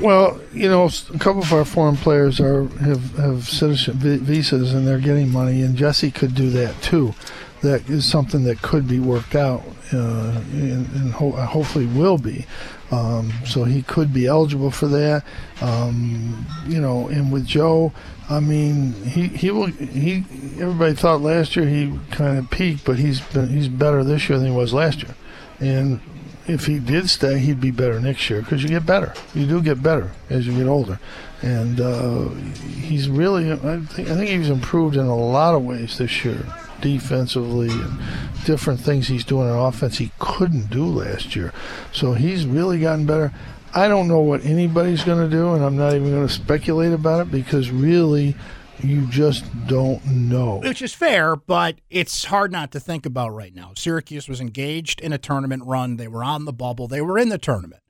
Well, 0.00 0.40
you 0.52 0.68
know, 0.68 0.88
a 1.12 1.18
couple 1.18 1.42
of 1.42 1.52
our 1.52 1.64
foreign 1.64 1.96
players 1.96 2.38
are 2.38 2.68
have 2.68 3.16
have 3.16 3.48
citizenship 3.48 3.96
visas 3.96 4.72
and 4.72 4.86
they're 4.86 5.00
getting 5.00 5.32
money, 5.32 5.62
and 5.62 5.76
Jesse 5.76 6.12
could 6.12 6.36
do 6.36 6.50
that 6.50 6.80
too 6.82 7.14
that 7.62 7.88
is 7.88 8.04
something 8.04 8.44
that 8.44 8.62
could 8.62 8.86
be 8.86 9.00
worked 9.00 9.34
out 9.34 9.62
uh, 9.92 10.40
and, 10.52 10.86
and 10.94 11.12
ho- 11.12 11.32
hopefully 11.32 11.86
will 11.86 12.18
be. 12.18 12.46
Um, 12.90 13.32
so 13.44 13.64
he 13.64 13.82
could 13.82 14.12
be 14.12 14.26
eligible 14.26 14.70
for 14.70 14.86
that. 14.88 15.24
Um, 15.60 16.46
you 16.66 16.80
know, 16.80 17.08
and 17.08 17.32
with 17.32 17.46
Joe, 17.46 17.92
I 18.30 18.40
mean, 18.40 18.92
he 19.04 19.26
he 19.28 19.50
will 19.50 19.66
he. 19.66 20.24
Everybody 20.60 20.94
thought 20.94 21.20
last 21.20 21.56
year 21.56 21.66
he 21.66 21.98
kind 22.10 22.38
of 22.38 22.50
peaked, 22.50 22.84
but 22.84 22.98
he's 22.98 23.20
been 23.20 23.48
he's 23.48 23.68
better 23.68 24.04
this 24.04 24.28
year 24.28 24.38
than 24.38 24.48
he 24.48 24.56
was 24.56 24.72
last 24.72 25.02
year, 25.02 25.14
and. 25.60 26.00
If 26.48 26.66
he 26.66 26.78
did 26.78 27.10
stay, 27.10 27.40
he'd 27.40 27.60
be 27.60 27.72
better 27.72 27.98
next 27.98 28.30
year 28.30 28.40
because 28.40 28.62
you 28.62 28.68
get 28.68 28.86
better. 28.86 29.14
You 29.34 29.46
do 29.46 29.60
get 29.60 29.82
better 29.82 30.12
as 30.30 30.46
you 30.46 30.56
get 30.56 30.68
older, 30.68 31.00
and 31.42 31.80
uh, 31.80 32.28
he's 32.28 33.08
really. 33.08 33.50
I 33.50 33.80
think 33.80 34.08
I 34.08 34.14
think 34.14 34.30
he's 34.30 34.48
improved 34.48 34.94
in 34.94 35.06
a 35.06 35.16
lot 35.16 35.56
of 35.56 35.64
ways 35.64 35.98
this 35.98 36.24
year 36.24 36.46
defensively 36.80 37.70
and 37.70 37.98
different 38.44 38.80
things 38.80 39.08
he's 39.08 39.24
doing 39.24 39.48
on 39.48 39.58
offense 39.58 39.98
he 39.98 40.12
couldn't 40.18 40.70
do 40.70 40.84
last 40.84 41.36
year. 41.36 41.52
So 41.92 42.12
he's 42.12 42.46
really 42.46 42.80
gotten 42.80 43.06
better. 43.06 43.32
I 43.74 43.88
don't 43.88 44.08
know 44.08 44.20
what 44.20 44.44
anybody's 44.44 45.04
going 45.04 45.28
to 45.28 45.34
do, 45.34 45.54
and 45.54 45.64
I'm 45.64 45.76
not 45.76 45.94
even 45.94 46.10
going 46.10 46.26
to 46.26 46.32
speculate 46.32 46.92
about 46.92 47.26
it 47.26 47.30
because 47.30 47.70
really, 47.70 48.34
you 48.82 49.06
just 49.08 49.44
don't 49.66 50.04
know. 50.06 50.60
Which 50.60 50.80
is 50.80 50.94
fair, 50.94 51.36
but 51.36 51.80
it's 51.90 52.24
hard 52.24 52.52
not 52.52 52.72
to 52.72 52.80
think 52.80 53.04
about 53.04 53.34
right 53.34 53.54
now. 53.54 53.72
Syracuse 53.76 54.28
was 54.28 54.40
engaged 54.40 55.00
in 55.00 55.12
a 55.12 55.18
tournament 55.18 55.64
run. 55.66 55.96
They 55.96 56.08
were 56.08 56.24
on 56.24 56.46
the 56.46 56.52
bubble. 56.52 56.88
They 56.88 57.02
were 57.02 57.18
in 57.18 57.28
the 57.28 57.38
tournament. 57.38 57.82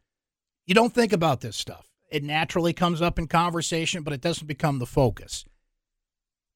You 0.64 0.74
don't 0.74 0.94
think 0.94 1.12
about 1.12 1.40
this 1.40 1.56
stuff. 1.56 1.86
It 2.10 2.24
naturally 2.24 2.72
comes 2.72 3.00
up 3.02 3.18
in 3.18 3.28
conversation, 3.28 4.02
but 4.02 4.12
it 4.12 4.20
doesn't 4.20 4.46
become 4.46 4.78
the 4.78 4.86
focus 4.86 5.44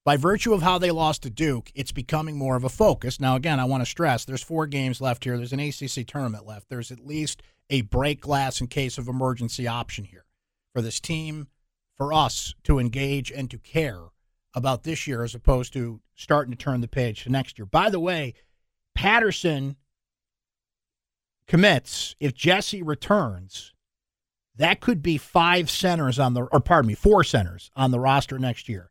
by 0.04 0.16
virtue 0.16 0.54
of 0.54 0.62
how 0.62 0.78
they 0.78 0.90
lost 0.90 1.23
to 1.23 1.30
Duke, 1.30 1.71
it's 1.75 1.92
becoming 1.92 2.37
more 2.37 2.57
of 2.57 2.64
a 2.64 2.69
focus. 2.69 3.21
Now, 3.21 3.37
again, 3.37 3.61
I 3.61 3.64
want 3.64 3.83
to 3.83 3.90
stress 3.90 4.25
there's 4.25 4.42
four 4.42 4.66
games 4.66 5.00
left 5.00 5.25
here. 5.25 5.37
There's 5.37 5.52
an 5.52 5.61
ACC 5.61 6.07
tournament 6.07 6.47
left. 6.47 6.69
There's 6.69 6.90
at 6.90 7.07
least 7.07 7.42
a 7.69 7.83
break 7.83 8.21
glass 8.21 8.61
in 8.61 8.66
case 8.66 8.99
of 8.99 9.09
emergency 9.09 9.69
option 9.69 10.04
here 10.04 10.25
for 10.73 10.83
this 10.83 11.00
team, 11.00 11.49
for 11.97 12.12
us 12.12 12.54
to 12.64 12.78
engage 12.78 13.30
and 13.30 13.50
to 13.50 13.59
care 13.59 14.04
about 14.54 14.85
this 14.85 15.07
year 15.07 15.23
as 15.23 15.35
opposed 15.35 15.73
to 15.75 16.00
starting 16.14 16.52
to 16.52 16.59
turn 16.59 16.80
the 16.80 16.88
page 16.88 17.25
to 17.25 17.30
next 17.30 17.59
year. 17.59 17.66
By 17.66 17.90
the 17.90 18.00
way, 18.00 18.35
Patterson 18.95 19.76
commits. 21.47 22.16
If 22.19 22.35
Jesse 22.35 22.83
returns, 22.83 23.73
that 24.57 24.80
could 24.80 25.02
be 25.02 25.19
five 25.19 25.71
centers 25.71 26.19
on 26.19 26.35
the, 26.35 26.42
or 26.45 26.61
pardon 26.61 26.88
me, 26.88 26.95
four 26.95 27.23
centers 27.23 27.71
on 27.76 27.90
the 27.90 28.00
roster 28.00 28.38
next 28.38 28.69
year. 28.69 28.89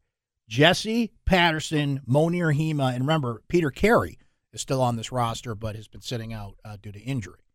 Jesse 0.49 1.11
Patterson, 1.25 2.01
Mounir 2.09 2.57
Hima, 2.57 2.91
and 2.93 3.03
remember, 3.03 3.43
Peter 3.47 3.69
Carey 3.69 4.17
is 4.51 4.59
still 4.59 4.81
on 4.81 4.95
this 4.95 5.11
roster, 5.11 5.53
but 5.53 5.75
has 5.75 5.87
been 5.87 6.01
sitting 6.01 6.33
out 6.33 6.55
uh, 6.65 6.75
due 6.81 6.91
to 6.91 6.99
injury. 6.99 7.45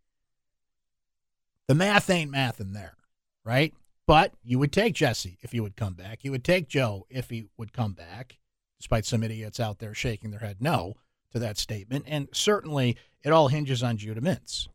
The 1.66 1.74
math 1.74 2.08
ain't 2.08 2.30
math 2.30 2.60
in 2.60 2.72
there, 2.72 2.96
right? 3.44 3.74
But 4.06 4.34
you 4.44 4.60
would 4.60 4.70
take 4.72 4.94
Jesse 4.94 5.38
if 5.42 5.50
he 5.50 5.58
would 5.58 5.76
come 5.76 5.94
back. 5.94 6.22
You 6.22 6.30
would 6.30 6.44
take 6.44 6.68
Joe 6.68 7.04
if 7.10 7.30
he 7.30 7.46
would 7.56 7.72
come 7.72 7.94
back, 7.94 8.38
despite 8.78 9.06
some 9.06 9.24
idiots 9.24 9.58
out 9.58 9.80
there 9.80 9.94
shaking 9.94 10.30
their 10.30 10.40
head 10.40 10.58
no 10.60 10.94
to 11.32 11.40
that 11.40 11.58
statement. 11.58 12.04
And 12.06 12.28
certainly 12.32 12.96
it 13.24 13.32
all 13.32 13.48
hinges 13.48 13.82
on 13.82 13.96
Judah 13.96 14.20
Mintz. 14.20 14.68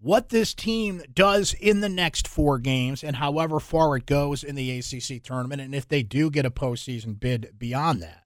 What 0.00 0.28
this 0.28 0.54
team 0.54 1.02
does 1.12 1.54
in 1.54 1.80
the 1.80 1.88
next 1.88 2.28
four 2.28 2.58
games 2.58 3.02
and 3.02 3.16
however 3.16 3.58
far 3.58 3.96
it 3.96 4.06
goes 4.06 4.44
in 4.44 4.54
the 4.54 4.78
ACC 4.78 5.22
tournament, 5.22 5.60
and 5.60 5.74
if 5.74 5.88
they 5.88 6.02
do 6.02 6.30
get 6.30 6.46
a 6.46 6.50
postseason 6.50 7.18
bid 7.18 7.54
beyond 7.58 8.02
that, 8.02 8.24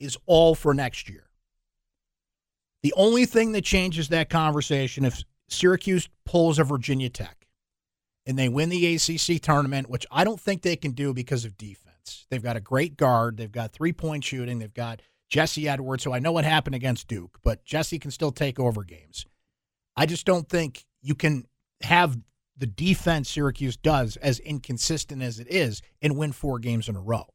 is 0.00 0.16
all 0.26 0.54
for 0.54 0.74
next 0.74 1.08
year. 1.08 1.28
The 2.82 2.94
only 2.96 3.26
thing 3.26 3.52
that 3.52 3.64
changes 3.64 4.08
that 4.08 4.30
conversation 4.30 5.04
if 5.04 5.22
Syracuse 5.48 6.08
pulls 6.24 6.58
a 6.58 6.64
Virginia 6.64 7.08
Tech 7.08 7.46
and 8.26 8.38
they 8.38 8.48
win 8.48 8.70
the 8.70 8.94
ACC 8.94 9.40
tournament, 9.40 9.88
which 9.90 10.06
I 10.10 10.24
don't 10.24 10.40
think 10.40 10.62
they 10.62 10.76
can 10.76 10.92
do 10.92 11.12
because 11.12 11.44
of 11.44 11.56
defense. 11.56 12.26
They've 12.30 12.42
got 12.42 12.56
a 12.56 12.60
great 12.60 12.96
guard, 12.96 13.36
they've 13.36 13.52
got 13.52 13.72
three 13.72 13.92
point 13.92 14.24
shooting, 14.24 14.58
they've 14.58 14.72
got 14.72 15.02
Jesse 15.28 15.68
Edwards, 15.68 16.04
who 16.04 16.12
I 16.12 16.18
know 16.18 16.32
what 16.32 16.44
happened 16.44 16.74
against 16.74 17.06
Duke, 17.06 17.38
but 17.42 17.64
Jesse 17.64 17.98
can 17.98 18.10
still 18.10 18.32
take 18.32 18.58
over 18.58 18.82
games. 18.82 19.26
I 19.96 20.06
just 20.06 20.26
don't 20.26 20.48
think 20.48 20.84
you 21.02 21.14
can 21.14 21.46
have 21.82 22.18
the 22.56 22.66
defense 22.66 23.28
Syracuse 23.28 23.76
does 23.76 24.16
as 24.16 24.38
inconsistent 24.38 25.22
as 25.22 25.40
it 25.40 25.48
is 25.50 25.82
and 26.00 26.16
win 26.16 26.32
four 26.32 26.58
games 26.58 26.88
in 26.88 26.96
a 26.96 27.00
row. 27.00 27.26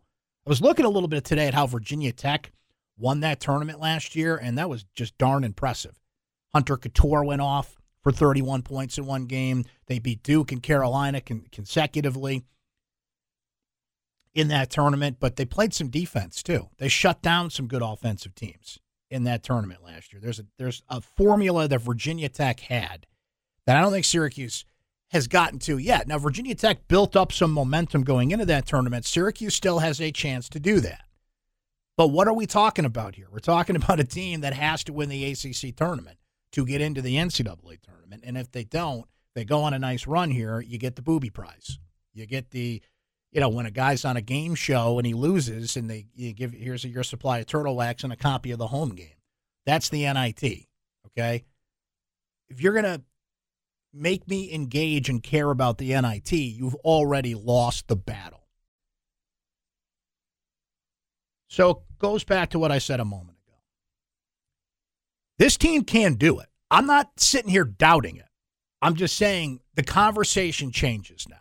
I 0.46 0.50
was 0.50 0.62
looking 0.62 0.86
a 0.86 0.90
little 0.90 1.10
bit 1.10 1.26
today 1.26 1.48
at 1.48 1.54
how 1.54 1.68
Virginia 1.68 2.14
Tech 2.14 2.52
won 2.98 3.20
that 3.20 3.40
tournament 3.40 3.80
last 3.80 4.16
year, 4.16 4.38
and 4.38 4.58
that 4.58 4.70
was 4.70 4.86
just 4.96 5.18
darn 5.18 5.44
impressive. 5.44 6.00
Hunter 6.54 6.78
Cattoor 6.78 7.26
went 7.26 7.42
off 7.42 7.76
for 8.02 8.12
31 8.12 8.62
points 8.62 8.98
in 8.98 9.06
one 9.06 9.26
game. 9.26 9.66
They 9.88 10.00
beat 10.00 10.24
Duke 10.24 10.52
and 10.52 10.64
Carolina 10.64 11.20
con- 11.20 11.46
consecutively 11.52 12.46
in 14.34 14.48
that 14.48 14.70
tournament, 14.70 15.18
but 15.20 15.36
they 15.36 15.46
played 15.46 15.74
some 15.74 15.90
defense 15.90 16.42
too. 16.42 16.70
They 16.78 16.88
shut 16.88 17.22
down 17.22 17.50
some 17.50 17.68
good 17.68 17.82
offensive 17.82 18.36
teams 18.36 18.80
in 19.10 19.24
that 19.24 19.44
tournament 19.44 19.84
last 19.84 20.14
year. 20.14 20.22
There's 20.22 20.40
a 20.40 20.46
there's 20.58 20.84
a 20.90 21.02
formula 21.02 21.68
that 21.68 21.80
Virginia 21.82 22.30
Tech 22.30 22.60
had 22.62 23.08
that 23.68 23.76
I 23.76 23.82
don't 23.82 23.92
think 23.92 24.06
Syracuse 24.06 24.66
has 25.12 25.28
gotten 25.28 25.60
to 25.60 25.78
yet. 25.78 26.08
Now, 26.08 26.18
Virginia 26.18 26.56
Tech 26.56 26.88
built 26.88 27.16
up 27.16 27.32
some 27.32 27.52
momentum 27.52 28.04
going 28.04 28.32
into 28.32 28.46
that 28.46 28.66
tournament. 28.66 29.06
Syracuse 29.06 29.54
still 29.54 29.80
has 29.80 30.02
a 30.02 30.12
chance 30.12 30.50
to 30.50 30.60
do 30.60 30.80
that. 30.80 31.04
But 31.98 32.08
what 32.08 32.28
are 32.28 32.34
we 32.34 32.46
talking 32.46 32.86
about 32.86 33.16
here? 33.16 33.28
We're 33.30 33.40
talking 33.40 33.76
about 33.76 34.00
a 34.00 34.06
team 34.06 34.42
that 34.42 34.54
has 34.54 34.84
to 34.86 34.94
win 34.94 35.10
the 35.10 35.32
ACC 35.32 35.76
tournament 35.76 36.18
to 36.54 36.66
get 36.66 36.82
into 36.82 37.02
the 37.02 37.16
NCAA 37.16 37.82
tournament. 37.82 38.24
And 38.26 38.38
if 38.38 38.52
they 38.52 38.64
don't, 38.64 39.06
they 39.36 39.44
go 39.44 39.64
on 39.64 39.74
a 39.74 39.80
nice 39.80 40.08
run 40.08 40.32
here, 40.32 40.62
you 40.62 40.78
get 40.78 40.96
the 40.96 41.02
booby 41.02 41.30
prize. 41.30 41.78
You 42.14 42.26
get 42.26 42.52
the, 42.52 42.82
you 43.32 43.42
know, 43.42 43.50
when 43.50 43.66
a 43.66 43.72
guy's 43.72 44.06
on 44.06 44.18
a 44.18 44.22
game 44.22 44.56
show 44.56 44.98
and 44.98 45.06
he 45.06 45.14
loses 45.14 45.76
and 45.76 45.90
they 45.90 46.08
you 46.16 46.34
give, 46.34 46.54
here's 46.54 46.84
your 46.86 47.04
supply 47.04 47.40
of 47.40 47.46
turtle 47.46 47.76
wax 47.76 48.04
and 48.04 48.14
a 48.14 48.18
copy 48.18 48.52
of 48.52 48.60
the 48.60 48.68
home 48.68 48.96
game. 48.96 49.10
That's 49.66 49.90
the 49.90 50.12
NIT. 50.12 50.68
Okay. 51.08 51.44
If 52.50 52.62
you're 52.62 52.74
going 52.74 52.86
to 52.86 53.02
make 53.94 54.28
me 54.28 54.54
engage 54.54 55.10
and 55.10 55.24
care 55.24 55.50
about 55.50 55.78
the 55.78 56.00
NIT, 56.00 56.32
you've 56.32 56.76
already 56.76 57.36
lost 57.36 57.88
the 57.88 57.96
battle. 57.96 58.48
So 61.50 61.70
it 61.70 61.78
goes 62.00 62.24
back 62.24 62.50
to 62.52 62.60
what 62.60 62.72
I 62.72 62.78
said 62.78 63.00
a 63.00 63.06
moment 63.06 63.38
ago. 63.46 63.58
This 65.40 65.58
team 65.58 65.84
can 65.84 66.16
do 66.16 66.40
it. 66.40 66.48
I'm 66.70 66.86
not 66.86 67.20
sitting 67.20 67.50
here 67.50 67.64
doubting 67.64 68.18
it. 68.18 68.26
I'm 68.82 68.96
just 68.96 69.16
saying 69.16 69.62
the 69.76 69.84
conversation 69.84 70.72
changes 70.72 71.26
now. 71.30 71.38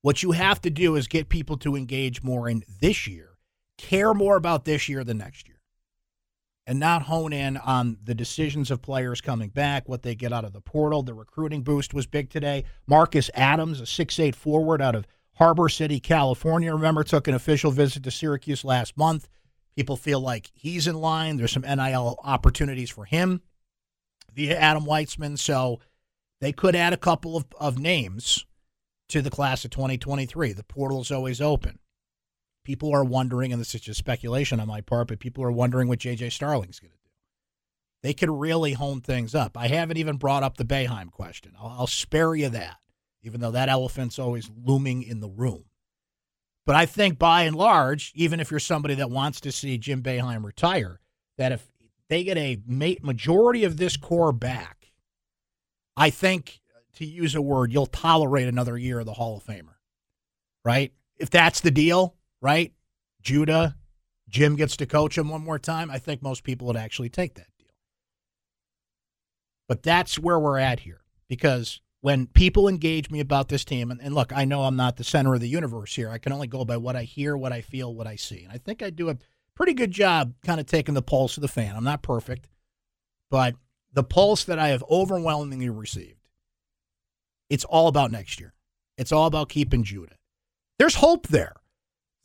What 0.00 0.22
you 0.22 0.32
have 0.32 0.60
to 0.62 0.70
do 0.70 0.96
is 0.96 1.06
get 1.06 1.28
people 1.28 1.56
to 1.58 1.76
engage 1.76 2.22
more 2.22 2.48
in 2.48 2.64
this 2.80 3.06
year, 3.06 3.36
care 3.78 4.12
more 4.14 4.36
about 4.36 4.64
this 4.64 4.88
year 4.88 5.04
than 5.04 5.18
next 5.18 5.46
year. 5.46 5.51
And 6.64 6.78
not 6.78 7.02
hone 7.02 7.32
in 7.32 7.56
on 7.56 7.98
the 8.04 8.14
decisions 8.14 8.70
of 8.70 8.82
players 8.82 9.20
coming 9.20 9.48
back, 9.48 9.88
what 9.88 10.02
they 10.02 10.14
get 10.14 10.32
out 10.32 10.44
of 10.44 10.52
the 10.52 10.60
portal. 10.60 11.02
The 11.02 11.12
recruiting 11.12 11.62
boost 11.62 11.92
was 11.92 12.06
big 12.06 12.30
today. 12.30 12.64
Marcus 12.86 13.30
Adams, 13.34 13.80
a 13.80 13.86
six-eight 13.86 14.36
forward 14.36 14.80
out 14.80 14.94
of 14.94 15.06
Harbor 15.34 15.68
City, 15.68 15.98
California, 15.98 16.72
remember, 16.72 17.02
took 17.02 17.26
an 17.26 17.34
official 17.34 17.72
visit 17.72 18.04
to 18.04 18.10
Syracuse 18.10 18.64
last 18.64 18.96
month. 18.96 19.28
People 19.76 19.96
feel 19.96 20.20
like 20.20 20.50
he's 20.54 20.86
in 20.86 20.94
line. 20.94 21.36
There's 21.36 21.52
some 21.52 21.62
NIL 21.62 22.18
opportunities 22.22 22.90
for 22.90 23.06
him 23.06 23.40
via 24.34 24.56
Adam 24.56 24.84
Weitsman. 24.84 25.38
So 25.38 25.80
they 26.40 26.52
could 26.52 26.76
add 26.76 26.92
a 26.92 26.98
couple 26.98 27.36
of, 27.36 27.46
of 27.58 27.78
names 27.78 28.44
to 29.08 29.22
the 29.22 29.30
class 29.30 29.64
of 29.64 29.70
2023. 29.70 30.52
The 30.52 30.64
portal 30.64 31.00
is 31.00 31.10
always 31.10 31.40
open. 31.40 31.78
People 32.64 32.94
are 32.94 33.04
wondering, 33.04 33.52
and 33.52 33.60
this 33.60 33.74
is 33.74 33.80
just 33.80 33.98
speculation 33.98 34.60
on 34.60 34.68
my 34.68 34.80
part, 34.80 35.08
but 35.08 35.18
people 35.18 35.42
are 35.44 35.52
wondering 35.52 35.88
what 35.88 35.98
J.J. 35.98 36.30
Starling's 36.30 36.78
going 36.78 36.92
to 36.92 36.96
do. 36.96 37.10
They 38.02 38.14
could 38.14 38.30
really 38.30 38.72
hone 38.72 39.00
things 39.00 39.34
up. 39.34 39.56
I 39.56 39.68
haven't 39.68 39.96
even 39.96 40.16
brought 40.16 40.42
up 40.42 40.56
the 40.56 40.64
Boeheim 40.64 41.10
question. 41.10 41.52
I'll, 41.60 41.76
I'll 41.78 41.86
spare 41.86 42.34
you 42.34 42.48
that, 42.50 42.78
even 43.22 43.40
though 43.40 43.50
that 43.52 43.68
elephant's 43.68 44.18
always 44.18 44.50
looming 44.64 45.02
in 45.02 45.20
the 45.20 45.28
room. 45.28 45.64
But 46.64 46.76
I 46.76 46.86
think 46.86 47.18
by 47.18 47.42
and 47.42 47.56
large, 47.56 48.12
even 48.14 48.38
if 48.38 48.50
you're 48.50 48.60
somebody 48.60 48.94
that 48.94 49.10
wants 49.10 49.40
to 49.40 49.52
see 49.52 49.78
Jim 49.78 50.02
Boeheim 50.02 50.44
retire, 50.44 51.00
that 51.38 51.52
if 51.52 51.66
they 52.08 52.22
get 52.24 52.36
a 52.36 52.60
majority 52.66 53.64
of 53.64 53.76
this 53.76 53.96
core 53.96 54.32
back, 54.32 54.92
I 55.96 56.10
think, 56.10 56.60
to 56.94 57.04
use 57.04 57.34
a 57.34 57.42
word, 57.42 57.72
you'll 57.72 57.86
tolerate 57.86 58.48
another 58.48 58.76
year 58.76 59.00
of 59.00 59.06
the 59.06 59.14
Hall 59.14 59.36
of 59.36 59.44
Famer, 59.44 59.76
right? 60.64 60.92
If 61.18 61.30
that's 61.30 61.60
the 61.60 61.70
deal, 61.70 62.16
right? 62.42 62.74
Judah, 63.22 63.76
Jim 64.28 64.56
gets 64.56 64.76
to 64.76 64.86
coach 64.86 65.16
him 65.16 65.28
one 65.28 65.42
more 65.42 65.58
time. 65.58 65.90
I 65.90 65.98
think 65.98 66.22
most 66.22 66.44
people 66.44 66.66
would 66.66 66.76
actually 66.76 67.08
take 67.08 67.34
that 67.34 67.46
deal. 67.58 67.68
But 69.68 69.82
that's 69.82 70.18
where 70.18 70.38
we're 70.38 70.58
at 70.58 70.80
here 70.80 71.00
because 71.28 71.80
when 72.00 72.26
people 72.26 72.68
engage 72.68 73.10
me 73.10 73.20
about 73.20 73.48
this 73.48 73.64
team, 73.64 73.90
and, 73.90 74.00
and, 74.02 74.14
look, 74.14 74.32
I 74.36 74.44
know 74.44 74.62
I'm 74.62 74.76
not 74.76 74.96
the 74.96 75.04
center 75.04 75.34
of 75.34 75.40
the 75.40 75.48
universe 75.48 75.94
here. 75.94 76.10
I 76.10 76.18
can 76.18 76.32
only 76.32 76.48
go 76.48 76.64
by 76.64 76.76
what 76.76 76.96
I 76.96 77.04
hear, 77.04 77.36
what 77.36 77.52
I 77.52 77.60
feel, 77.60 77.94
what 77.94 78.08
I 78.08 78.16
see. 78.16 78.42
And 78.42 78.52
I 78.52 78.58
think 78.58 78.82
I 78.82 78.90
do 78.90 79.08
a 79.08 79.16
pretty 79.54 79.72
good 79.72 79.92
job 79.92 80.34
kind 80.44 80.58
of 80.58 80.66
taking 80.66 80.94
the 80.94 81.02
pulse 81.02 81.36
of 81.36 81.42
the 81.42 81.48
fan. 81.48 81.76
I'm 81.76 81.84
not 81.84 82.02
perfect, 82.02 82.48
but 83.30 83.54
the 83.92 84.02
pulse 84.02 84.44
that 84.44 84.58
I 84.58 84.68
have 84.68 84.82
overwhelmingly 84.90 85.70
received, 85.70 86.26
it's 87.48 87.64
all 87.64 87.86
about 87.86 88.10
next 88.10 88.40
year. 88.40 88.52
It's 88.98 89.12
all 89.12 89.26
about 89.26 89.48
keeping 89.48 89.84
Judah. 89.84 90.16
There's 90.78 90.96
hope 90.96 91.28
there. 91.28 91.54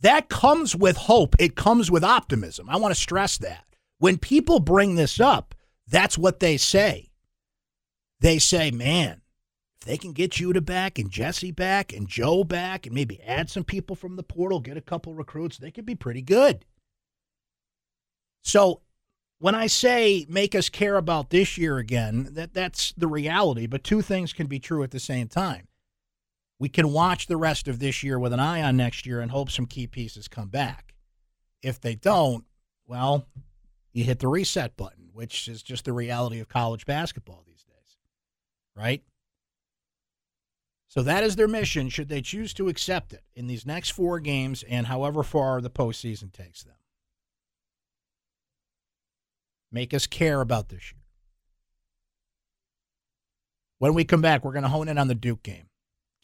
That 0.01 0.30
comes 0.30 0.75
with 0.75 0.98
hope. 0.98 1.36
It 1.39 1.56
comes 1.56 1.89
with 1.89 2.04
optimism. 2.04 2.70
I 2.70 2.77
want 2.77 2.94
to 2.94 3.01
stress 3.01 3.38
that. 3.39 3.66
When 4.00 4.18
people 4.18 4.60
bring 4.60 4.96
this 4.96 5.20
up, 5.20 5.56
that's 5.88 6.18
what 6.18 6.39
they 6.39 6.58
say. 6.58 7.10
They 8.20 8.38
say, 8.38 8.70
man, 8.72 9.22
if 9.82 9.88
they 9.88 9.98
can 9.98 10.12
get 10.12 10.32
Judah 10.32 10.62
back 10.62 11.00
and 11.00 11.10
Jesse 11.10 11.51
back 11.51 11.94
and 11.94 12.08
Joe 12.08 12.44
back 12.44 12.86
and 12.86 12.94
maybe 12.94 13.22
add 13.24 13.50
some 13.50 13.63
people 13.63 13.96
from 13.96 14.16
the 14.16 14.24
portal, 14.24 14.60
get 14.60 14.77
a 14.77 14.82
couple 14.82 15.13
recruits, 15.13 15.58
they 15.58 15.72
could 15.72 15.86
be 15.86 15.96
pretty 15.96 16.22
good. 16.22 16.66
So 18.44 18.82
when 19.39 19.56
I 19.56 19.68
say 19.68 20.25
make 20.30 20.56
us 20.56 20.70
care 20.70 20.98
about 20.98 21.32
this 21.32 21.58
year 21.58 21.77
again, 21.77 22.30
that, 22.32 22.54
that's 22.54 22.94
the 22.94 23.08
reality. 23.08 23.66
But 23.66 23.84
two 23.84 24.01
things 24.01 24.34
can 24.34 24.48
be 24.48 24.60
true 24.60 24.84
at 24.84 24.92
the 24.92 25.00
same 25.00 25.27
time 25.27 25.68
we 26.60 26.70
can 26.70 26.92
watch 26.92 27.28
the 27.28 27.38
rest 27.38 27.68
of 27.68 27.80
this 27.80 28.04
year 28.04 28.18
with 28.18 28.34
an 28.34 28.40
eye 28.40 28.62
on 28.62 28.78
next 28.78 29.06
year 29.06 29.22
and 29.22 29.32
hope 29.32 29.52
some 29.52 29.66
key 29.66 29.88
pieces 29.88 30.28
come 30.28 30.50
back. 30.50 30.96
If 31.62 31.80
they 31.80 31.96
don't, 31.96 32.46
well, 32.86 33.28
you 33.94 34.04
hit 34.04 34.20
the 34.20 34.28
reset 34.28 34.76
button, 34.76 35.10
which 35.14 35.48
is 35.48 35.62
just 35.62 35.86
the 35.86 35.94
reality 35.94 36.40
of 36.40 36.48
college 36.48 36.86
basketball 36.86 37.44
these 37.46 37.64
days, 37.64 37.98
right? 38.76 39.04
So 40.88 41.04
that 41.04 41.24
is 41.24 41.36
their 41.36 41.48
mission, 41.48 41.90
should 41.90 42.10
they 42.10 42.22
choose 42.22 42.54
to 42.56 42.70
accept 42.70 43.14
it 43.14 43.24
in 43.36 43.48
these 43.48 43.66
next 43.66 43.92
four 43.92 44.20
games 44.20 44.63
and 44.67 44.88
however 44.88 45.22
far 45.22 45.62
the 45.62 45.70
postseason 45.70 46.32
takes 46.32 46.63
them. 46.63 46.74
Make 49.72 49.93
us 49.93 50.08
care 50.08 50.41
about 50.41 50.70
this 50.70 50.91
year. 50.93 51.02
When 53.80 53.93
we 53.93 54.06
come 54.06 54.22
back, 54.22 54.43
we're 54.43 54.54
going 54.54 54.63
to 54.63 54.70
hone 54.70 54.88
in 54.88 54.98
on 54.98 55.08
the 55.08 55.13
Duke 55.13 55.43
game 55.43 55.66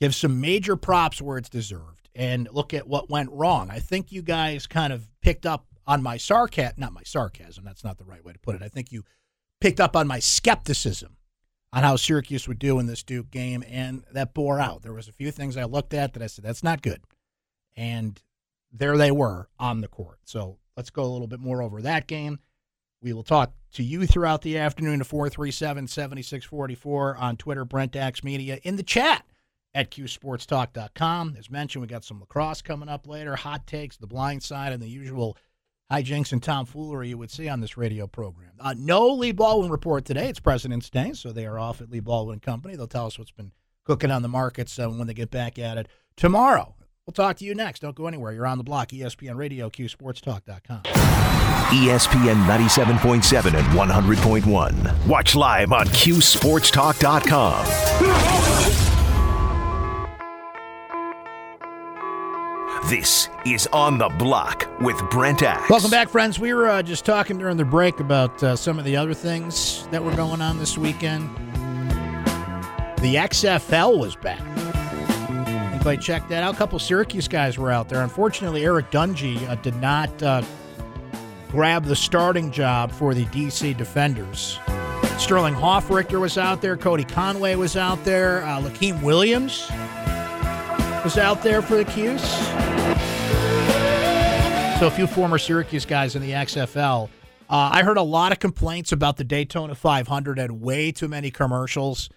give 0.03 0.13
some 0.13 0.41
major 0.41 0.75
props 0.75 1.21
where 1.21 1.37
it's 1.37 1.47
deserved, 1.47 2.09
and 2.13 2.49
look 2.51 2.73
at 2.73 2.85
what 2.85 3.09
went 3.09 3.31
wrong. 3.31 3.71
I 3.71 3.79
think 3.79 4.11
you 4.11 4.21
guys 4.21 4.67
kind 4.67 4.91
of 4.91 5.07
picked 5.21 5.45
up 5.45 5.65
on 5.87 6.03
my 6.03 6.17
sarcasm, 6.17 6.75
not 6.77 6.91
my 6.91 7.03
sarcasm, 7.03 7.63
that's 7.63 7.85
not 7.85 7.97
the 7.97 8.03
right 8.03 8.23
way 8.23 8.33
to 8.33 8.39
put 8.39 8.53
it. 8.53 8.61
I 8.61 8.67
think 8.67 8.91
you 8.91 9.05
picked 9.61 9.79
up 9.79 9.95
on 9.95 10.05
my 10.05 10.19
skepticism 10.19 11.15
on 11.71 11.83
how 11.83 11.95
Syracuse 11.95 12.49
would 12.49 12.59
do 12.59 12.79
in 12.79 12.85
this 12.85 13.01
Duke 13.01 13.31
game, 13.31 13.63
and 13.65 14.03
that 14.11 14.33
bore 14.33 14.59
out. 14.59 14.81
There 14.81 14.91
was 14.91 15.07
a 15.07 15.13
few 15.13 15.31
things 15.31 15.55
I 15.55 15.63
looked 15.63 15.93
at 15.93 16.13
that 16.13 16.21
I 16.21 16.27
said, 16.27 16.43
that's 16.43 16.63
not 16.63 16.81
good. 16.81 16.99
And 17.77 18.21
there 18.73 18.97
they 18.97 19.11
were 19.11 19.47
on 19.57 19.79
the 19.79 19.87
court. 19.87 20.19
So 20.25 20.57
let's 20.75 20.89
go 20.89 21.03
a 21.03 21.13
little 21.13 21.27
bit 21.27 21.39
more 21.39 21.61
over 21.61 21.81
that 21.81 22.07
game. 22.07 22.39
We 23.01 23.13
will 23.13 23.23
talk 23.23 23.53
to 23.75 23.83
you 23.83 24.05
throughout 24.05 24.41
the 24.41 24.57
afternoon 24.57 24.99
to 24.99 25.05
437 25.05 25.87
7644 25.87 27.15
on 27.15 27.37
Twitter, 27.37 27.63
Brent 27.63 27.95
Axe 27.95 28.21
Media, 28.21 28.59
in 28.63 28.75
the 28.75 28.83
chat 28.83 29.25
at 29.75 29.91
qsportstalk.com. 29.91 31.35
As 31.37 31.49
mentioned, 31.49 31.81
we 31.81 31.87
got 31.87 32.03
some 32.03 32.19
lacrosse 32.19 32.61
coming 32.61 32.89
up 32.89 33.07
later, 33.07 33.35
hot 33.35 33.65
takes, 33.67 33.97
the 33.97 34.07
blind 34.07 34.43
side, 34.43 34.71
and 34.71 34.81
the 34.81 34.87
usual 34.87 35.37
hijinks 35.91 36.31
and 36.31 36.41
tomfoolery 36.41 37.09
you 37.09 37.17
would 37.17 37.31
see 37.31 37.49
on 37.49 37.59
this 37.59 37.77
radio 37.77 38.07
program. 38.07 38.51
Uh, 38.59 38.73
no 38.77 39.09
Lee 39.09 39.31
Baldwin 39.31 39.71
report 39.71 40.05
today. 40.05 40.29
It's 40.29 40.39
President's 40.39 40.89
Day, 40.89 41.13
so 41.13 41.31
they 41.31 41.45
are 41.45 41.59
off 41.59 41.81
at 41.81 41.89
Lee 41.89 41.99
Baldwin 41.99 42.39
Company. 42.39 42.75
They'll 42.75 42.87
tell 42.87 43.05
us 43.05 43.19
what's 43.19 43.31
been 43.31 43.51
cooking 43.83 44.11
on 44.11 44.21
the 44.21 44.29
markets 44.29 44.77
uh, 44.79 44.89
when 44.89 45.07
they 45.07 45.13
get 45.13 45.29
back 45.29 45.59
at 45.59 45.77
it 45.77 45.87
tomorrow. 46.15 46.75
We'll 47.05 47.13
talk 47.13 47.35
to 47.37 47.45
you 47.45 47.53
next. 47.53 47.81
Don't 47.81 47.95
go 47.95 48.07
anywhere. 48.07 48.31
You're 48.31 48.47
on 48.47 48.57
the 48.57 48.63
block, 48.63 48.89
ESPN 48.89 49.35
Radio, 49.35 49.69
QSportsTalk.com. 49.69 50.83
ESPN 50.83 52.45
97.7 52.45 53.53
and 53.53 53.67
100.1. 53.77 55.07
Watch 55.07 55.35
live 55.35 55.73
on 55.73 55.85
QSportsTalk.com. 55.87 58.52
This 62.87 63.29
is 63.45 63.65
On 63.71 63.97
the 63.97 64.09
Block 64.09 64.67
with 64.81 64.97
Brent 65.09 65.41
Axe. 65.41 65.69
Welcome 65.69 65.89
back, 65.89 66.09
friends. 66.09 66.37
We 66.37 66.53
were 66.53 66.67
uh, 66.67 66.83
just 66.83 67.05
talking 67.05 67.37
during 67.37 67.55
the 67.55 67.63
break 67.63 68.01
about 68.01 68.43
uh, 68.43 68.57
some 68.57 68.77
of 68.77 68.83
the 68.83 68.97
other 68.97 69.13
things 69.13 69.87
that 69.87 70.03
were 70.03 70.13
going 70.15 70.41
on 70.41 70.59
this 70.59 70.77
weekend. 70.77 71.29
The 72.97 73.15
XFL 73.15 73.97
was 73.97 74.17
back. 74.17 74.41
Anybody 75.73 75.97
check 75.97 76.27
that 76.27 76.43
out? 76.43 76.55
A 76.55 76.57
couple 76.57 76.77
Syracuse 76.77 77.29
guys 77.29 77.57
were 77.57 77.71
out 77.71 77.87
there. 77.87 78.01
Unfortunately, 78.01 78.65
Eric 78.65 78.91
Dungey 78.91 79.47
uh, 79.47 79.55
did 79.55 79.77
not 79.77 80.21
uh, 80.21 80.43
grab 81.51 81.85
the 81.85 81.95
starting 81.95 82.51
job 82.51 82.91
for 82.91 83.13
the 83.13 83.23
DC 83.27 83.77
Defenders. 83.77 84.59
Sterling 85.17 85.55
Hofrichter 85.55 86.19
was 86.19 86.37
out 86.37 86.61
there. 86.61 86.75
Cody 86.75 87.05
Conway 87.05 87.55
was 87.55 87.77
out 87.77 88.03
there. 88.03 88.43
Uh, 88.43 88.59
Lakeem 88.59 89.01
Williams 89.01 89.71
was 91.03 91.17
out 91.17 91.41
there 91.43 91.61
for 91.61 91.75
the 91.75 91.85
Cuse. 91.85 92.72
So 94.79 94.87
a 94.87 94.91
few 94.91 95.07
former 95.07 95.37
Syracuse 95.37 95.85
guys 95.85 96.15
in 96.15 96.21
the 96.21 96.31
XFL. 96.31 97.09
Uh, 97.49 97.69
I 97.71 97.83
heard 97.83 97.95
a 97.95 98.01
lot 98.01 98.33
of 98.33 98.39
complaints 98.39 98.91
about 98.91 99.15
the 99.15 99.23
Daytona 99.23 99.75
500 99.75 100.39
and 100.39 100.59
way 100.59 100.91
too 100.91 101.07
many 101.07 101.31
commercials. 101.31 102.09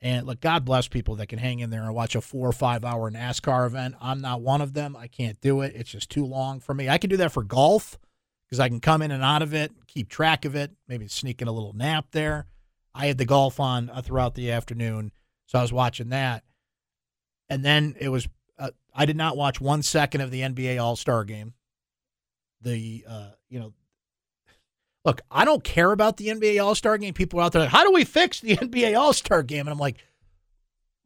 And 0.00 0.26
look, 0.26 0.40
God 0.40 0.64
bless 0.64 0.86
people 0.86 1.16
that 1.16 1.28
can 1.28 1.40
hang 1.40 1.60
in 1.60 1.70
there 1.70 1.82
and 1.82 1.94
watch 1.94 2.14
a 2.14 2.20
four 2.20 2.48
or 2.48 2.52
five 2.52 2.84
hour 2.84 3.10
NASCAR 3.10 3.66
event. 3.66 3.96
I'm 4.00 4.20
not 4.20 4.40
one 4.40 4.60
of 4.60 4.72
them. 4.72 4.96
I 4.96 5.08
can't 5.08 5.40
do 5.40 5.62
it. 5.62 5.72
It's 5.74 5.90
just 5.90 6.10
too 6.10 6.24
long 6.24 6.60
for 6.60 6.74
me. 6.74 6.88
I 6.88 6.98
can 6.98 7.10
do 7.10 7.16
that 7.16 7.32
for 7.32 7.42
golf 7.42 7.98
because 8.46 8.60
I 8.60 8.68
can 8.68 8.80
come 8.80 9.02
in 9.02 9.10
and 9.10 9.22
out 9.22 9.42
of 9.42 9.54
it, 9.54 9.72
keep 9.88 10.08
track 10.08 10.44
of 10.44 10.54
it, 10.54 10.70
maybe 10.86 11.08
sneak 11.08 11.42
in 11.42 11.48
a 11.48 11.52
little 11.52 11.72
nap 11.72 12.06
there. 12.12 12.46
I 12.94 13.06
had 13.06 13.18
the 13.18 13.24
golf 13.24 13.58
on 13.58 13.90
uh, 13.90 14.02
throughout 14.02 14.34
the 14.34 14.52
afternoon, 14.52 15.10
so 15.46 15.58
I 15.58 15.62
was 15.62 15.72
watching 15.72 16.10
that. 16.10 16.44
And 17.48 17.64
then 17.64 17.96
it 17.98 18.10
was, 18.10 18.28
uh, 18.58 18.70
I 18.94 19.06
did 19.06 19.16
not 19.16 19.36
watch 19.36 19.60
one 19.60 19.82
second 19.82 20.20
of 20.20 20.30
the 20.30 20.42
NBA 20.42 20.80
All 20.80 20.94
Star 20.94 21.24
game. 21.24 21.54
The, 22.62 23.04
uh, 23.08 23.30
you 23.48 23.60
know, 23.60 23.72
look, 25.04 25.20
I 25.30 25.44
don't 25.44 25.64
care 25.64 25.92
about 25.92 26.16
the 26.16 26.28
NBA 26.28 26.62
All 26.62 26.74
Star 26.74 26.98
game. 26.98 27.14
People 27.14 27.40
are 27.40 27.44
out 27.44 27.52
there 27.52 27.62
like, 27.62 27.70
how 27.70 27.84
do 27.84 27.92
we 27.92 28.04
fix 28.04 28.40
the 28.40 28.56
NBA 28.56 28.98
All 28.98 29.12
Star 29.12 29.42
game? 29.42 29.60
And 29.60 29.70
I'm 29.70 29.78
like, 29.78 29.96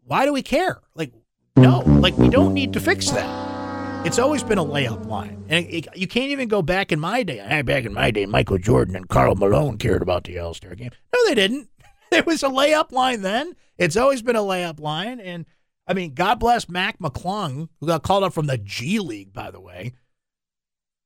why 0.04 0.24
do 0.24 0.32
we 0.32 0.42
care? 0.42 0.80
Like, 0.94 1.12
no, 1.56 1.80
like, 1.80 2.16
we 2.18 2.28
don't 2.28 2.52
need 2.52 2.74
to 2.74 2.80
fix 2.80 3.10
that. 3.10 4.06
It's 4.06 4.18
always 4.20 4.42
been 4.44 4.58
a 4.58 4.64
layup 4.64 5.06
line. 5.06 5.44
And 5.48 5.66
it, 5.66 5.86
it, 5.86 5.96
you 5.96 6.06
can't 6.06 6.30
even 6.30 6.48
go 6.48 6.62
back 6.62 6.92
in 6.92 7.00
my 7.00 7.22
day. 7.24 7.38
Back 7.62 7.84
in 7.84 7.92
my 7.92 8.12
day, 8.12 8.26
Michael 8.26 8.58
Jordan 8.58 8.94
and 8.94 9.08
Karl 9.08 9.34
Malone 9.34 9.78
cared 9.78 10.02
about 10.02 10.24
the 10.24 10.38
All 10.38 10.54
Star 10.54 10.74
game. 10.74 10.90
No, 11.12 11.20
they 11.26 11.34
didn't. 11.34 11.68
It 12.12 12.24
was 12.24 12.44
a 12.44 12.48
layup 12.48 12.92
line 12.92 13.22
then. 13.22 13.56
It's 13.78 13.96
always 13.96 14.22
been 14.22 14.36
a 14.36 14.40
layup 14.40 14.78
line. 14.78 15.18
And 15.18 15.44
I 15.88 15.92
mean, 15.92 16.14
God 16.14 16.38
bless 16.38 16.68
Mac 16.68 17.00
McClung, 17.00 17.68
who 17.80 17.88
got 17.88 18.04
called 18.04 18.22
up 18.22 18.32
from 18.32 18.46
the 18.46 18.58
G 18.58 19.00
League, 19.00 19.32
by 19.32 19.50
the 19.50 19.60
way. 19.60 19.92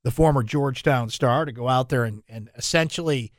The 0.03 0.11
former 0.11 0.43
Georgetown 0.43 1.11
star, 1.11 1.45
to 1.45 1.53
go 1.53 1.69
out 1.69 1.91
there 1.91 2.05
and, 2.05 2.23
and 2.29 2.49
essentially, 2.57 3.33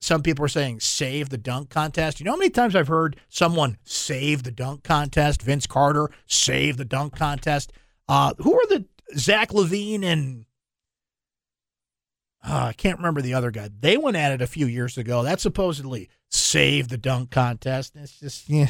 some 0.00 0.22
people 0.22 0.44
are 0.44 0.48
saying 0.48 0.80
save 0.80 1.28
the 1.28 1.38
dunk 1.38 1.70
contest. 1.70 2.20
You 2.20 2.24
know 2.24 2.32
how 2.32 2.38
many 2.38 2.50
times 2.50 2.76
I've 2.76 2.88
heard 2.88 3.16
someone 3.28 3.78
save 3.84 4.42
the 4.42 4.50
dunk 4.50 4.84
contest? 4.84 5.42
Vince 5.42 5.66
Carter 5.66 6.10
save 6.26 6.76
the 6.76 6.84
dunk 6.84 7.16
contest. 7.16 7.72
Uh, 8.08 8.34
who 8.38 8.54
are 8.54 8.66
the 8.68 8.86
Zach 9.16 9.50
LaVine 9.50 10.04
and 10.04 10.44
uh, 12.44 12.66
I 12.68 12.72
can't 12.72 12.98
remember 12.98 13.20
the 13.20 13.34
other 13.34 13.50
guy. 13.50 13.68
They 13.80 13.96
went 13.96 14.16
at 14.16 14.32
it 14.32 14.40
a 14.40 14.46
few 14.46 14.66
years 14.66 14.96
ago. 14.96 15.22
That 15.22 15.40
supposedly 15.40 16.08
saved 16.28 16.90
the 16.90 16.98
dunk 16.98 17.30
contest. 17.30 17.96
It's 17.96 18.18
just 18.18 18.48
yeah. 18.48 18.68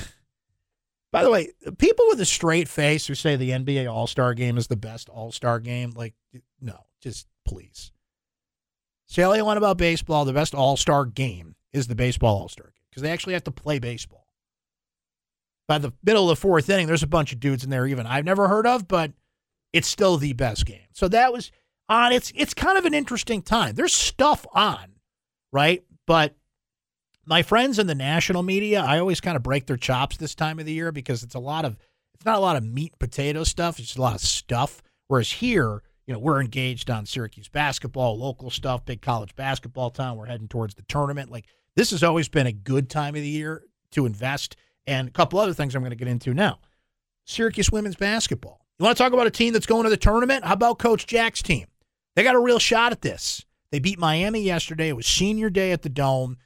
By 1.11 1.25
the 1.25 1.31
way, 1.31 1.49
people 1.79 2.05
with 2.09 2.21
a 2.21 2.27
straight 2.27 2.69
face 2.69 3.07
who 3.07 3.15
say 3.15 3.37
the 3.37 3.51
NBA 3.51 3.91
All 3.91 4.07
Star 4.07 4.35
Game 4.35 4.59
is 4.59 4.67
the 4.67 4.77
best 4.77 5.09
All 5.09 5.33
Star 5.33 5.59
game, 5.61 5.93
like 5.95 6.15
no, 6.61 6.85
just 7.01 7.27
please. 7.49 7.93
Say 9.07 9.23
all 9.23 9.35
you 9.35 9.45
want 9.45 9.57
about 9.57 9.79
baseball. 9.79 10.25
The 10.25 10.35
best 10.35 10.55
All 10.55 10.77
Star 10.77 11.07
game 11.07 11.55
is 11.73 11.87
the 11.87 11.95
baseball 11.95 12.43
All 12.43 12.49
Star 12.49 12.67
game 12.67 12.83
because 12.91 13.03
they 13.03 13.11
actually 13.11 13.33
have 13.33 13.45
to 13.45 13.51
play 13.51 13.79
baseball. 13.79 14.27
By 15.67 15.79
the 15.79 15.93
middle 16.03 16.31
of 16.31 16.37
the 16.37 16.41
fourth 16.41 16.69
inning, 16.71 16.87
there's 16.87 17.03
a 17.03 17.09
bunch 17.09 17.33
of 17.33 17.41
dudes 17.41 17.65
in 17.65 17.71
there 17.71 17.87
even 17.87 18.07
I've 18.07 18.25
never 18.25 18.49
heard 18.49 18.67
of, 18.67 18.87
but 18.87 19.13
it's 19.73 19.89
still 19.89 20.17
the 20.17 20.35
best 20.35 20.67
game. 20.67 20.89
So 20.93 21.09
that 21.09 21.33
was 21.33 21.51
on. 21.89 22.13
It's 22.13 22.33
it's 22.35 22.55
kind 22.55 22.77
of 22.77 22.85
an 22.85 22.95
interesting 22.95 23.43
time. 23.43 23.75
There's 23.75 23.95
stuff 23.95 24.47
on, 24.53 24.97
right? 25.53 25.83
But 26.07 26.37
my 27.25 27.43
friends 27.43 27.79
in 27.79 27.87
the 27.87 27.95
national 27.95 28.43
media, 28.43 28.83
I 28.83 28.99
always 28.99 29.21
kind 29.21 29.37
of 29.37 29.43
break 29.43 29.67
their 29.67 29.77
chops 29.77 30.17
this 30.17 30.35
time 30.35 30.59
of 30.59 30.67
the 30.67 30.73
year 30.73 30.93
because 30.93 31.23
it's 31.23 31.35
a 31.35 31.41
lot 31.41 31.65
of 31.65 31.79
it's 32.15 32.27
not 32.27 32.37
a 32.37 32.41
lot 32.41 32.57
of 32.57 32.65
meat 32.65 32.93
and 32.93 32.99
potato 32.99 33.45
stuff. 33.45 33.79
It's 33.79 33.89
just 33.89 33.99
a 33.99 34.03
lot 34.03 34.17
of 34.17 34.21
stuff. 34.21 34.83
Whereas 35.07 35.33
here, 35.33 35.83
you 36.09 36.14
know, 36.14 36.21
we're 36.21 36.40
engaged 36.40 36.88
on 36.88 37.05
Syracuse 37.05 37.49
basketball, 37.49 38.18
local 38.18 38.49
stuff, 38.49 38.87
big 38.87 39.03
college 39.03 39.37
basketball 39.37 39.90
town. 39.90 40.16
We're 40.16 40.25
heading 40.25 40.49
towards 40.49 40.75
the 40.75 40.83
tournament. 40.85 41.31
Like 41.31 41.44
this 41.77 41.90
has 41.90 42.03
always 42.03 42.31
been 42.31 42.47
a 42.47 42.53
good 42.53 42.88
time 42.88 43.14
of 43.14 43.21
the 43.21 43.29
year 43.29 43.62
to 43.92 44.07
invest. 44.07 44.57
And 44.87 45.09
a 45.09 45.11
couple 45.11 45.38
other 45.38 45.53
things 45.53 45.77
I'm 45.77 45.83
going 45.83 45.90
to 45.90 45.97
get 45.97 46.09
into 46.09 46.33
now. 46.33 46.61
Syracuse 47.27 47.71
women's 47.71 47.97
basketball. 47.97 48.64
You 48.79 48.85
want 48.85 48.97
to 48.97 49.05
talk 49.05 49.12
about 49.12 49.27
a 49.27 49.31
team 49.31 49.53
that's 49.53 49.66
going 49.66 49.85
to 49.85 49.90
the 49.90 49.99
tournament? 49.99 50.47
How 50.47 50.55
about 50.55 50.79
Coach 50.79 51.07
Jack's 51.07 51.42
team? 51.42 51.66
They 52.16 52.23
got 52.23 52.35
a 52.35 52.40
real 52.40 52.59
shot 52.59 52.92
at 52.92 53.03
this. 53.03 53.44
They 53.71 53.79
beat 53.79 53.99
Miami 53.99 54.40
yesterday. 54.40 54.88
It 54.88 54.97
was 54.97 55.07
senior 55.07 55.51
day 55.51 55.73
at 55.73 55.83
the 55.83 55.90
Dome. 55.90 56.38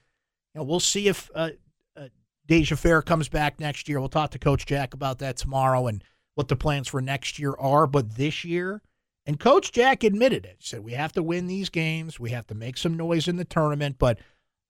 You 0.54 0.58
know, 0.58 0.64
we'll 0.64 0.80
see 0.80 1.06
if 1.06 1.30
uh, 1.36 1.50
uh, 1.96 2.08
Dyaisha 2.48 2.76
Fair 2.76 3.00
comes 3.00 3.28
back 3.28 3.60
next 3.60 3.88
year. 3.88 4.00
We'll 4.00 4.08
talk 4.08 4.32
to 4.32 4.40
Coach 4.40 4.66
Jack 4.66 4.92
about 4.92 5.20
that 5.20 5.36
tomorrow 5.36 5.86
and 5.86 6.02
what 6.34 6.48
the 6.48 6.56
plans 6.56 6.88
for 6.88 7.00
next 7.00 7.38
year 7.38 7.54
are. 7.60 7.86
But 7.86 8.16
this 8.16 8.44
year, 8.44 8.82
and 9.26 9.38
Coach 9.38 9.72
Jack 9.72 10.02
admitted 10.02 10.44
it. 10.44 10.56
He 10.58 10.66
said, 10.66 10.84
we 10.84 10.92
have 10.92 11.12
to 11.12 11.22
win 11.22 11.46
these 11.46 11.70
games. 11.70 12.18
We 12.18 12.30
have 12.30 12.46
to 12.48 12.54
make 12.54 12.76
some 12.76 12.96
noise 12.96 13.28
in 13.28 13.36
the 13.36 13.44
tournament. 13.44 13.96
But 13.98 14.18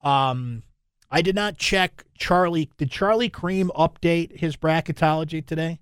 um, 0.02 0.62
I 1.10 1.22
did 1.22 1.34
not 1.34 1.56
check 1.56 2.04
Charlie. 2.18 2.70
Did 2.76 2.90
Charlie 2.90 3.30
Creme 3.30 3.70
update 3.76 4.38
his 4.38 4.56
bracketology 4.56 5.44
today? 5.44 5.80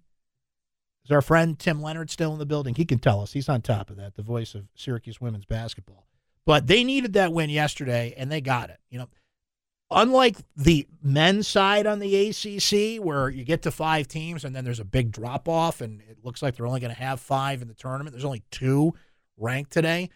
Is 1.04 1.10
our 1.10 1.22
friend 1.22 1.58
Tim 1.58 1.82
Leonard 1.82 2.10
still 2.10 2.32
in 2.32 2.38
the 2.38 2.46
building? 2.46 2.74
He 2.74 2.84
can 2.84 2.98
tell 2.98 3.20
us. 3.20 3.32
He's 3.32 3.48
on 3.48 3.62
top 3.62 3.90
of 3.90 3.96
that, 3.96 4.14
the 4.14 4.22
voice 4.22 4.54
of 4.54 4.68
Syracuse 4.76 5.20
women's 5.20 5.46
basketball. 5.46 6.06
But 6.46 6.66
they 6.66 6.84
needed 6.84 7.14
that 7.14 7.32
win 7.32 7.50
yesterday, 7.50 8.14
and 8.16 8.30
they 8.30 8.40
got 8.40 8.70
it. 8.70 8.78
You 8.88 8.98
know, 9.00 9.08
unlike 9.90 10.36
the 10.56 10.86
men's 11.02 11.48
side 11.48 11.86
on 11.86 11.98
the 11.98 12.28
ACC, 12.28 13.04
where 13.04 13.28
you 13.28 13.44
get 13.44 13.62
to 13.62 13.70
five 13.70 14.08
teams 14.08 14.44
and 14.44 14.54
then 14.54 14.64
there's 14.64 14.80
a 14.80 14.84
big 14.84 15.10
drop 15.10 15.48
off, 15.48 15.80
and 15.80 16.00
it 16.02 16.18
looks 16.24 16.42
like 16.42 16.56
they're 16.56 16.66
only 16.66 16.80
going 16.80 16.94
to 16.94 17.00
have 17.00 17.20
five 17.20 17.62
in 17.62 17.68
the 17.68 17.74
tournament. 17.74 18.12
There's 18.12 18.24
only 18.24 18.42
two 18.50 18.94
ranked 19.36 19.72
today. 19.72 20.10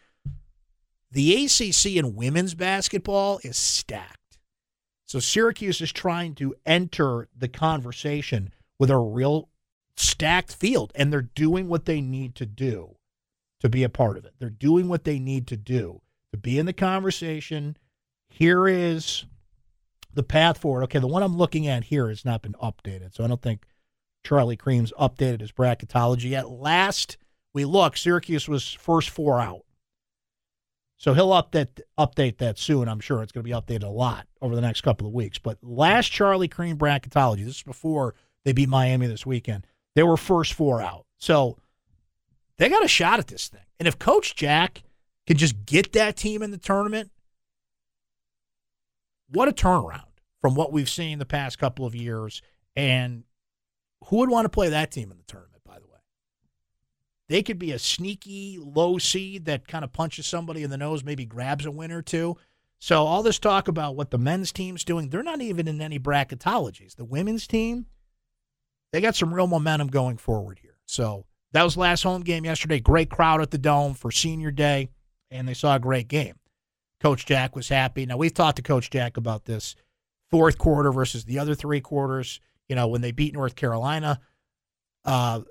The 1.11 1.45
ACC 1.45 1.97
in 1.97 2.17
women's 2.17 2.55
basketball 2.55 3.41
is 3.43 3.57
stacked. 3.57 4.39
So 5.07 5.21
Syracuse 5.21 5.81
is 5.81 5.93
trying 5.93 6.35
to 6.37 6.55
enter 6.67 7.29
the 7.37 7.49
conversation 7.49 8.53
with 8.79 8.91
a 8.91 8.99
real 8.99 9.49
stacked 9.97 10.53
field, 10.53 10.93
and 10.95 11.13
they're 11.13 11.23
doing 11.23 11.69
what 11.69 11.85
they 11.85 12.01
need 12.01 12.35
to 12.37 12.47
do 12.47 12.97
to 13.61 13.69
be 13.69 13.85
a 13.85 13.89
part 13.89 14.17
of 14.17 14.25
it. 14.25 14.35
They're 14.39 14.51
doing 14.51 14.89
what 14.89 15.05
they 15.05 15.19
need 15.19 15.47
to 15.49 15.57
do 15.57 16.01
to 16.33 16.39
be 16.39 16.59
in 16.59 16.67
the 16.67 16.73
conversation. 16.73 17.77
Here 18.29 18.67
is 18.67 19.25
the 20.15 20.23
path 20.23 20.59
forward. 20.59 20.85
Okay, 20.85 20.99
the 20.99 21.07
one 21.07 21.23
I'm 21.23 21.37
looking 21.37 21.67
at 21.67 21.85
here 21.85 22.09
has 22.09 22.25
not 22.25 22.43
been 22.43 22.55
updated, 22.55 23.15
so 23.15 23.25
I 23.25 23.27
don't 23.27 23.43
think 23.43 23.65
Charlie 24.25 24.57
Creme's 24.57 24.93
updated 24.99 25.41
his 25.41 25.53
bracketology 25.53 26.31
yet. 26.31 26.51
Last 26.51 27.19
we 27.53 27.65
looked, 27.65 27.99
Syracuse 27.99 28.49
was 28.49 28.73
first 28.73 29.11
four 29.11 29.41
out. 29.41 29.65
So 30.97 31.13
he'll 31.15 31.31
update 31.31 31.81
update 31.99 32.39
that 32.39 32.59
soon. 32.59 32.89
I'm 32.89 33.01
sure 33.01 33.23
it's 33.23 33.33
going 33.33 33.45
to 33.45 33.49
be 33.49 33.55
updated 33.55 33.85
a 33.85 33.89
lot 33.89 34.27
over 34.41 34.55
the 34.55 34.61
next 34.61 34.81
couple 34.81 35.07
of 35.07 35.13
weeks. 35.13 35.39
But 35.39 35.59
last 35.63 36.09
Charlie 36.09 36.49
Creme 36.49 36.79
bracketology, 36.79 37.45
this 37.45 37.57
is 37.57 37.63
before 37.63 38.15
they 38.45 38.53
beat 38.53 38.69
Miami 38.69 39.07
this 39.07 39.27
weekend. 39.27 39.67
They 39.95 40.03
were 40.03 40.17
first 40.17 40.55
four 40.55 40.81
out. 40.81 41.07
So 41.19 41.59
they 42.59 42.69
got 42.69 42.85
a 42.85 42.89
shot 42.89 43.19
at 43.19 43.27
this 43.27 43.49
thing. 43.49 43.61
And 43.79 43.89
if 43.89 43.99
Coach 43.99 44.35
Jack 44.35 44.83
can 45.27 45.37
just 45.37 45.67
get 45.67 45.93
that 45.93 46.17
team 46.17 46.43
in 46.43 46.51
the 46.51 46.59
tournament, 46.59 47.11
what 49.29 49.49
a 49.49 49.53
turnaround 49.53 50.03
from 50.41 50.55
what 50.55 50.73
we've 50.73 50.91
seen 50.91 51.19
the 51.19 51.25
past 51.25 51.59
couple 51.59 51.87
of 51.87 51.95
years. 51.95 52.43
And 52.77 53.25
who 54.07 54.19
would 54.19 54.31
want 54.31 54.45
to 54.45 54.51
play 54.51 54.69
that 54.71 54.91
team 54.91 55.11
in 55.11 55.17
the 55.17 55.25
tournament, 55.25 55.63
by 55.65 55.79
the 55.79 55.87
way? 55.87 55.99
They 57.29 57.43
could 57.43 57.59
be 57.59 57.73
a 57.73 57.79
sneaky 57.79 58.59
low 58.61 58.99
seed 58.99 59.47
that 59.47 59.67
kind 59.67 59.85
of 59.85 59.93
punches 59.93 60.27
somebody 60.27 60.63
in 60.63 60.71
the 60.71 60.77
nose, 60.77 61.05
maybe 61.05 61.25
grabs 61.25 61.67
a 61.67 61.71
win 61.71 61.93
or 61.93 62.03
two. 62.03 62.37
So 62.79 63.05
all 63.05 63.23
this 63.23 63.39
talk 63.39 63.69
about 63.69 63.97
what 63.97 64.11
the 64.11 64.19
men's 64.19 64.53
team's 64.53 64.85
doing, 64.85 65.09
they're 65.09 65.23
not 65.23 65.41
even 65.41 65.69
in 65.69 65.81
any 65.81 65.99
bracketologies. 65.99 66.97
The 66.97 67.05
women's 67.05 67.47
team, 67.47 67.87
they 68.93 69.01
got 69.01 69.17
some 69.17 69.33
real 69.33 69.47
momentum 69.47 69.89
going 69.89 70.19
forward 70.19 70.59
here. 70.61 70.77
So 70.85 71.25
that 71.53 71.63
was 71.63 71.79
last 71.79 72.03
home 72.03 72.23
game 72.23 72.45
yesterday. 72.45 72.81
Great 72.81 73.09
crowd 73.09 73.41
at 73.41 73.51
the 73.51 73.57
Dome 73.57 73.95
for 73.95 74.11
senior 74.11 74.51
day, 74.51 74.91
and 75.31 75.49
they 75.49 75.55
saw 75.55 75.77
a 75.77 75.81
great 75.81 76.09
game. 76.09 76.35
Coach 77.05 77.27
Jack 77.27 77.55
was 77.55 77.69
happy. 77.69 78.07
Now, 78.07 78.17
we've 78.17 78.33
talked 78.33 78.57
to 78.57 78.63
Coach 78.63 78.89
Jack 78.89 79.19
about 79.19 79.45
this 79.45 79.77
fourth 80.31 80.57
quarter 80.57 80.91
versus 80.91 81.27
the 81.27 81.39
other 81.39 81.55
three 81.55 81.83
quarters. 81.83 82.41
You 82.67 82.77
know, 82.77 82.89
when 82.89 83.03
they 83.03 83.13
beat 83.13 83.35
North 83.35 83.57
Carolina 83.57 84.23
uh, 85.05 85.43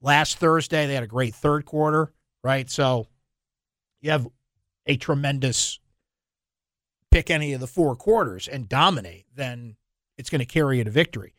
last 0.00 0.38
Thursday, 0.38 0.86
they 0.86 0.94
had 0.94 1.02
a 1.02 1.06
great 1.06 1.34
third 1.34 1.66
quarter, 1.66 2.14
right? 2.42 2.70
So 2.70 3.08
you 4.00 4.10
have 4.10 4.26
a 4.86 4.96
tremendous 4.96 5.80
pick 7.10 7.28
any 7.28 7.52
of 7.52 7.60
the 7.60 7.66
four 7.66 7.94
quarters 7.94 8.48
and 8.48 8.66
dominate, 8.66 9.26
then 9.34 9.76
it's 10.16 10.30
going 10.30 10.38
to 10.38 10.46
carry 10.46 10.78
you 10.78 10.84
to 10.84 10.90
victory. 10.90 11.34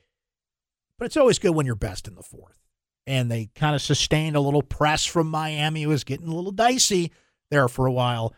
But 0.99 1.05
it's 1.05 1.17
always 1.17 1.39
good 1.39 1.55
when 1.55 1.65
you're 1.65 1.73
best 1.73 2.07
in 2.07 2.13
the 2.13 2.21
fourth. 2.21 2.59
And 3.07 3.31
they 3.31 3.49
kind 3.55 3.73
of 3.73 3.81
sustained 3.81 4.35
a 4.35 4.39
little 4.39 4.61
press 4.61 5.03
from 5.03 5.31
Miami. 5.31 5.81
It 5.81 5.87
was 5.87 6.03
getting 6.03 6.27
a 6.27 6.35
little 6.35 6.51
dicey 6.51 7.11
there 7.49 7.67
for 7.67 7.87
a 7.87 7.91
while 7.91 8.35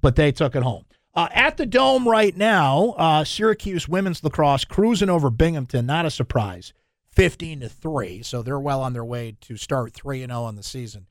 but 0.00 0.16
they 0.16 0.32
took 0.32 0.54
it 0.54 0.62
home. 0.62 0.84
Uh, 1.14 1.28
at 1.32 1.56
the 1.56 1.66
Dome 1.66 2.06
right 2.06 2.36
now, 2.36 2.94
uh, 2.96 3.24
Syracuse 3.24 3.88
women's 3.88 4.22
lacrosse 4.22 4.64
cruising 4.64 5.10
over 5.10 5.30
Binghamton. 5.30 5.86
Not 5.86 6.06
a 6.06 6.10
surprise, 6.10 6.72
fifteen 7.10 7.60
to 7.60 7.68
three. 7.68 8.22
So 8.22 8.42
they're 8.42 8.60
well 8.60 8.82
on 8.82 8.92
their 8.92 9.04
way 9.04 9.36
to 9.42 9.56
start 9.56 9.92
three 9.92 10.22
and 10.22 10.30
zero 10.30 10.44
on 10.44 10.56
the 10.56 10.62
season. 10.62 11.06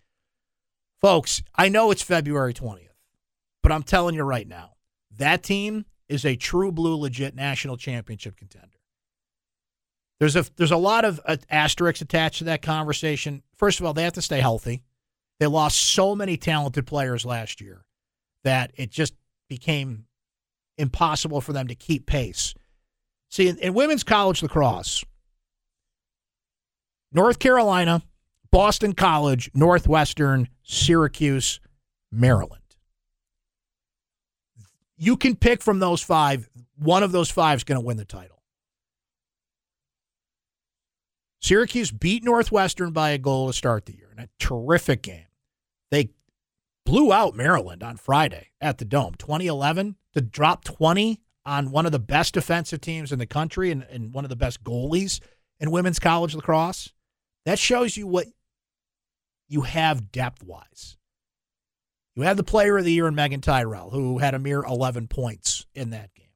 Folks, 1.02 1.44
I 1.56 1.70
know 1.70 1.92
it's 1.92 2.02
February 2.04 2.54
twentieth, 2.54 2.96
but 3.62 3.72
I'm 3.72 3.84
telling 3.84 4.16
you 4.16 4.24
right 4.24 4.48
now, 4.48 4.74
that 5.18 5.44
team 5.44 5.86
is 6.08 6.24
a 6.24 6.38
true 6.38 6.72
blue, 6.72 6.96
legit 6.96 7.36
national 7.36 7.76
championship 7.76 8.38
contender. 8.38 8.78
There's 10.20 10.38
a 10.38 10.46
there's 10.56 10.72
a 10.72 10.78
lot 10.78 11.04
of 11.04 11.20
uh, 11.26 11.38
asterisks 11.50 12.02
attached 12.02 12.38
to 12.38 12.46
that 12.46 12.62
conversation. 12.62 13.44
First 13.58 13.80
of 13.80 13.86
all, 13.86 13.94
they 13.94 14.04
have 14.04 14.14
to 14.14 14.22
stay 14.22 14.40
healthy. 14.40 14.84
They 15.40 15.48
lost 15.48 15.78
so 15.78 16.16
many 16.16 16.38
talented 16.38 16.88
players 16.88 17.26
last 17.26 17.60
year 17.60 17.84
that 18.48 18.72
it 18.76 18.90
just 18.90 19.14
became 19.50 20.06
impossible 20.78 21.42
for 21.42 21.52
them 21.52 21.68
to 21.68 21.76
keep 21.76 22.06
pace. 22.06 22.54
See, 23.30 23.50
in, 23.50 23.58
in 23.58 23.74
women's 23.74 24.06
college 24.06 24.42
lacrosse, 24.42 25.04
North 27.12 27.40
Carolina, 27.40 28.04
Boston 28.50 28.94
College, 28.94 29.52
Northwestern, 29.54 30.48
Syracuse, 30.64 31.60
Maryland. 32.10 32.64
You 34.96 35.18
can 35.18 35.36
pick 35.36 35.62
from 35.62 35.80
those 35.80 36.02
five. 36.02 36.50
One 36.78 37.04
of 37.04 37.12
those 37.12 37.30
five 37.30 37.58
is 37.58 37.64
going 37.66 37.80
to 37.80 37.86
win 37.86 37.98
the 37.98 38.06
title. 38.06 38.42
Syracuse 41.42 41.92
beat 41.92 42.24
Northwestern 42.24 42.92
by 42.92 43.12
a 43.12 43.18
goal 43.18 43.48
to 43.48 43.54
start 43.54 43.86
the 43.86 43.96
year 43.96 44.10
in 44.12 44.24
a 44.24 44.30
terrific 44.40 45.02
game. 45.02 45.28
They 45.92 46.10
blew 46.88 47.12
out 47.12 47.36
Maryland 47.36 47.84
on 47.84 47.98
Friday 47.98 48.52
at 48.62 48.78
the 48.78 48.86
Dome. 48.86 49.14
2011 49.16 49.98
to 50.14 50.22
drop 50.22 50.64
20 50.64 51.20
on 51.46 51.70
one 51.70 51.86
of 51.86 51.92
the 51.92 52.00
best 52.00 52.34
defensive 52.34 52.80
teams 52.80 53.12
in 53.12 53.20
the 53.20 53.26
country 53.26 53.72
and, 53.72 53.84
and 53.92 54.14
one 54.14 54.24
of 54.24 54.30
the 54.30 54.38
best 54.38 54.64
goalies 54.64 55.20
in 55.60 55.70
women's 55.70 56.00
college 56.00 56.34
lacrosse. 56.34 56.94
That 57.46 57.60
shows 57.60 57.98
you 57.98 58.08
what 58.08 58.28
you 59.50 59.64
have 59.64 60.14
depth 60.14 60.44
wise. 60.44 60.96
You 62.16 62.22
have 62.22 62.38
the 62.38 62.44
player 62.44 62.78
of 62.78 62.86
the 62.86 62.94
year 62.94 63.08
in 63.08 63.16
Meaghan 63.16 63.42
Tyrrell, 63.42 63.90
who 63.90 64.20
had 64.20 64.34
a 64.34 64.40
mere 64.40 64.64
11 64.64 65.10
points 65.10 65.66
in 65.76 65.90
that 65.90 66.16
game. 66.16 66.28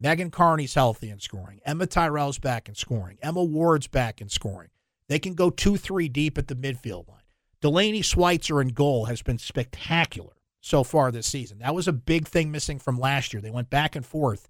Megan 0.00 0.30
Carney's 0.30 0.74
healthy 0.74 1.10
in 1.10 1.20
scoring. 1.20 1.60
Emma 1.66 1.86
Tyrrell's 1.86 2.38
back 2.38 2.70
in 2.70 2.74
scoring. 2.74 3.18
Emma 3.20 3.44
Ward's 3.44 3.88
back 3.88 4.22
in 4.22 4.30
scoring. 4.30 4.70
They 5.10 5.18
can 5.18 5.34
go 5.34 5.50
two, 5.50 5.76
three 5.76 6.08
deep 6.08 6.38
at 6.38 6.48
the 6.48 6.56
midfield 6.56 7.08
line. 7.08 7.20
Delaney 7.60 8.02
Sweitzer 8.02 8.60
in 8.60 8.68
goal 8.68 9.06
has 9.06 9.22
been 9.22 9.38
spectacular 9.38 10.32
so 10.60 10.84
far 10.84 11.10
this 11.10 11.26
season. 11.26 11.58
That 11.58 11.74
was 11.74 11.88
a 11.88 11.92
big 11.92 12.26
thing 12.26 12.50
missing 12.50 12.78
from 12.78 12.98
last 12.98 13.32
year. 13.32 13.40
They 13.40 13.50
went 13.50 13.70
back 13.70 13.96
and 13.96 14.04
forth 14.04 14.48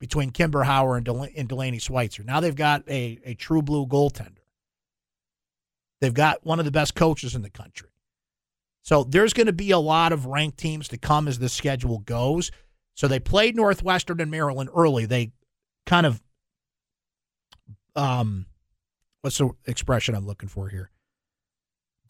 between 0.00 0.30
Kimber 0.30 0.62
Hower 0.64 0.96
and, 0.96 1.04
Del- 1.04 1.28
and 1.36 1.48
Delaney 1.48 1.78
Sweitzer. 1.78 2.24
Now 2.24 2.40
they've 2.40 2.54
got 2.54 2.88
a, 2.88 3.18
a 3.24 3.34
true 3.34 3.62
blue 3.62 3.86
goaltender. 3.86 4.38
They've 6.00 6.14
got 6.14 6.44
one 6.44 6.58
of 6.58 6.64
the 6.64 6.72
best 6.72 6.94
coaches 6.94 7.34
in 7.34 7.42
the 7.42 7.50
country. 7.50 7.90
So 8.82 9.04
there's 9.04 9.32
going 9.32 9.46
to 9.46 9.52
be 9.52 9.70
a 9.70 9.78
lot 9.78 10.12
of 10.12 10.26
ranked 10.26 10.58
teams 10.58 10.88
to 10.88 10.98
come 10.98 11.28
as 11.28 11.38
the 11.38 11.48
schedule 11.48 12.00
goes. 12.00 12.50
So 12.94 13.06
they 13.06 13.20
played 13.20 13.54
Northwestern 13.54 14.20
and 14.20 14.30
Maryland 14.30 14.70
early. 14.74 15.06
They 15.06 15.32
kind 15.86 16.04
of, 16.04 16.20
um, 17.94 18.46
what's 19.20 19.38
the 19.38 19.50
expression 19.66 20.14
I'm 20.16 20.26
looking 20.26 20.48
for 20.48 20.68
here? 20.68 20.90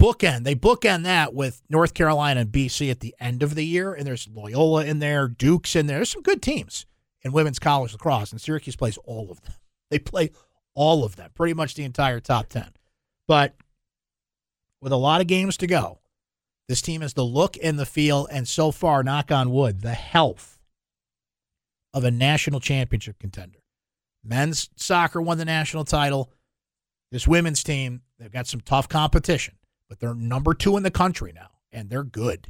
Bookend. 0.03 0.43
They 0.43 0.57
bookend 0.57 1.05
that 1.05 1.33
with 1.33 1.63
North 1.69 1.95
Carolina 1.95 2.41
and 2.41 2.51
BC 2.51 2.91
at 2.91 2.99
the 2.99 3.15
end 3.21 3.43
of 3.43 3.55
the 3.55 3.65
year, 3.65 3.95
and 3.95 4.05
there's 4.05 4.29
Loyola 4.29 4.85
in 4.85 4.99
there, 4.99 5.29
Duke's 5.29 5.77
in 5.77 5.87
there. 5.87 5.99
There's 5.99 6.11
some 6.11 6.23
good 6.23 6.43
teams 6.43 6.87
in 7.23 7.31
women's 7.31 7.61
college 7.61 7.93
lacrosse, 7.93 8.33
and 8.33 8.41
Syracuse 8.41 8.75
plays 8.75 8.99
all 9.05 9.31
of 9.31 9.41
them. 9.43 9.55
They 9.91 9.99
play 9.99 10.31
all 10.75 11.05
of 11.05 11.17
them, 11.17 11.33
pretty 11.35 11.53
much 11.53 11.75
the 11.75 11.85
entire 11.85 12.19
top 12.19 12.49
ten. 12.49 12.71
But 13.29 13.55
with 14.81 14.91
a 14.91 14.97
lot 14.97 15.21
of 15.21 15.27
games 15.27 15.59
to 15.59 15.67
go, 15.67 16.01
this 16.67 16.81
team 16.81 17.03
has 17.03 17.13
the 17.13 17.27
look 17.27 17.59
and 17.63 17.79
the 17.79 17.85
feel, 17.85 18.27
and 18.33 18.49
so 18.49 18.71
far, 18.71 19.03
knock 19.03 19.31
on 19.31 19.51
wood, 19.51 19.83
the 19.83 19.93
health 19.93 20.59
of 21.93 22.05
a 22.05 22.11
national 22.11 22.59
championship 22.59 23.19
contender. 23.19 23.59
Men's 24.25 24.71
soccer 24.77 25.21
won 25.21 25.37
the 25.37 25.45
national 25.45 25.85
title. 25.85 26.33
This 27.11 27.29
women's 27.29 27.63
team, 27.63 28.01
they've 28.19 28.33
got 28.33 28.47
some 28.47 28.63
tough 28.63 28.89
competition, 28.89 29.57
but 29.93 30.01
they're 30.01 30.15
number 30.15 30.55
two 30.55 30.79
in 30.79 30.83
the 30.83 30.91
country 30.91 31.35
now, 31.35 31.51
and 31.71 31.91
they're 31.91 32.03
good. 32.03 32.49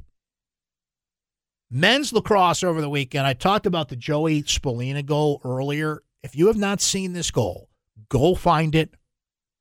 Men's 1.73 2.13
lacrosse 2.13 2.63
over 2.63 2.81
the 2.81 2.89
weekend, 2.89 3.27
I 3.27 3.33
talked 3.33 3.67
about 3.67 3.89
the 3.89 3.97
Joey 3.97 4.45
Spallina 4.45 5.05
goal 5.05 5.41
earlier. 5.45 6.05
If 6.23 6.37
you 6.37 6.47
have 6.47 6.57
not 6.57 6.81
seen 6.81 7.15
this 7.15 7.33
goal, 7.33 7.69
go 8.09 8.37
find 8.37 8.77
it 8.77 8.95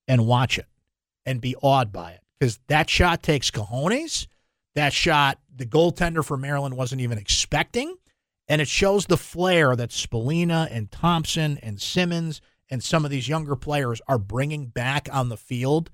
and 0.08 0.28
watch 0.28 0.60
it 0.60 0.68
and 1.26 1.42
be 1.42 1.56
awed 1.64 1.92
by 1.92 2.12
it 2.12 2.22
because 2.40 2.60
that 2.68 2.88
shot 2.88 3.24
takes 3.24 3.50
cojones. 3.50 4.28
That 4.76 4.94
shot, 4.94 5.40
the 5.56 5.66
goaltender 5.66 6.24
for 6.24 6.38
Maryland 6.38 6.78
wasn't 6.78 7.02
even 7.02 7.18
expecting. 7.18 7.96
And 8.48 8.62
it 8.62 8.68
shows 8.68 9.08
the 9.08 9.18
flair 9.18 9.76
that 9.76 9.90
Spolina 9.90 10.68
and 10.70 10.92
Thompson 10.92 11.58
and 11.64 11.82
Simmons 11.82 12.42
and 12.70 12.84
some 12.84 13.06
of 13.06 13.10
these 13.10 13.28
younger 13.28 13.56
players 13.56 14.04
are 14.08 14.20
bringing 14.20 14.68
back 14.68 15.10
on 15.12 15.30
the 15.30 15.38
field 15.38 15.90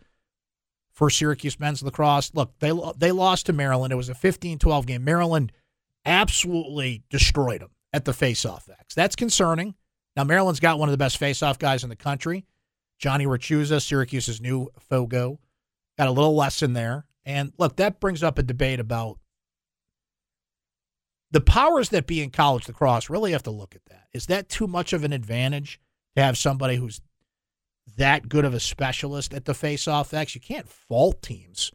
for 0.97 1.11
Syracuse 1.11 1.59
men's 1.59 1.83
lacrosse. 1.83 2.31
Look, 2.33 2.57
they 2.57 2.73
they 2.97 3.11
lost 3.11 3.45
to 3.45 3.53
Maryland. 3.53 3.93
It 3.93 3.97
was 3.97 4.09
a 4.09 4.15
15-12 4.15 4.87
game. 4.87 5.03
Maryland 5.03 5.51
absolutely 6.05 7.03
destroyed 7.11 7.61
them 7.61 7.69
at 7.93 8.03
the 8.03 8.13
faceoff 8.13 8.67
X. 8.67 8.95
That's 8.95 9.15
concerning. 9.15 9.75
Now 10.15 10.23
Maryland's 10.23 10.59
got 10.59 10.79
one 10.79 10.89
of 10.89 10.91
the 10.91 10.97
best 10.97 11.19
faceoff 11.19 11.59
guys 11.59 11.83
in 11.83 11.89
the 11.89 11.95
country, 11.95 12.45
Johnny 12.97 13.27
Rachuza, 13.27 13.79
Syracuse's 13.79 14.41
new 14.41 14.69
Fogo. 14.79 15.39
Got 15.99 16.07
a 16.07 16.11
little 16.11 16.35
lesson 16.35 16.73
there. 16.73 17.05
And 17.25 17.53
look, 17.59 17.75
that 17.75 17.99
brings 17.99 18.23
up 18.23 18.39
a 18.39 18.43
debate 18.43 18.79
about 18.79 19.19
the 21.29 21.41
powers 21.41 21.89
that 21.89 22.07
be 22.07 22.23
in 22.23 22.31
college 22.31 22.67
lacrosse. 22.67 23.07
Really 23.07 23.33
have 23.33 23.43
to 23.43 23.51
look 23.51 23.75
at 23.75 23.85
that. 23.85 24.07
Is 24.13 24.25
that 24.27 24.49
too 24.49 24.65
much 24.65 24.93
of 24.93 25.03
an 25.03 25.13
advantage 25.13 25.79
to 26.15 26.23
have 26.23 26.39
somebody 26.39 26.77
who's 26.77 27.01
that 27.95 28.27
good 28.29 28.45
of 28.45 28.53
a 28.53 28.59
specialist 28.59 29.33
at 29.33 29.45
the 29.45 29.53
faceoff 29.53 30.13
X? 30.13 30.35
You 30.35 30.41
can't 30.41 30.67
fault 30.67 31.21
teams. 31.21 31.71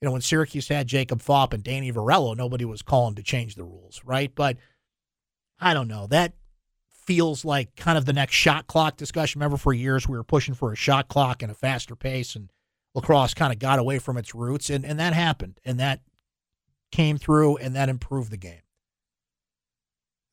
You 0.00 0.06
know, 0.06 0.12
when 0.12 0.20
Syracuse 0.20 0.68
had 0.68 0.88
Jakob 0.88 1.22
Phaup 1.22 1.52
and 1.52 1.62
Danny 1.62 1.92
Varello, 1.92 2.36
nobody 2.36 2.64
was 2.64 2.82
calling 2.82 3.14
to 3.14 3.22
change 3.22 3.54
the 3.54 3.64
rules, 3.64 4.02
right? 4.04 4.32
But 4.34 4.56
I 5.60 5.74
don't 5.74 5.88
know. 5.88 6.06
That 6.08 6.34
feels 6.90 7.44
like 7.44 7.76
kind 7.76 7.96
of 7.96 8.04
the 8.04 8.12
next 8.12 8.34
shot 8.34 8.66
clock 8.66 8.96
discussion. 8.96 9.40
Remember, 9.40 9.56
for 9.56 9.72
years 9.72 10.08
we 10.08 10.16
were 10.16 10.24
pushing 10.24 10.54
for 10.54 10.72
a 10.72 10.76
shot 10.76 11.08
clock 11.08 11.42
and 11.42 11.50
a 11.50 11.54
faster 11.54 11.96
pace, 11.96 12.34
and 12.34 12.50
lacrosse 12.94 13.34
kind 13.34 13.52
of 13.52 13.58
got 13.58 13.78
away 13.78 13.98
from 13.98 14.16
its 14.16 14.34
roots, 14.34 14.70
and, 14.70 14.84
and 14.84 14.98
that 14.98 15.12
happened, 15.12 15.60
and 15.64 15.80
that 15.80 16.00
came 16.90 17.16
through, 17.16 17.56
and 17.56 17.74
that 17.74 17.88
improved 17.88 18.30
the 18.30 18.36
game. 18.36 18.62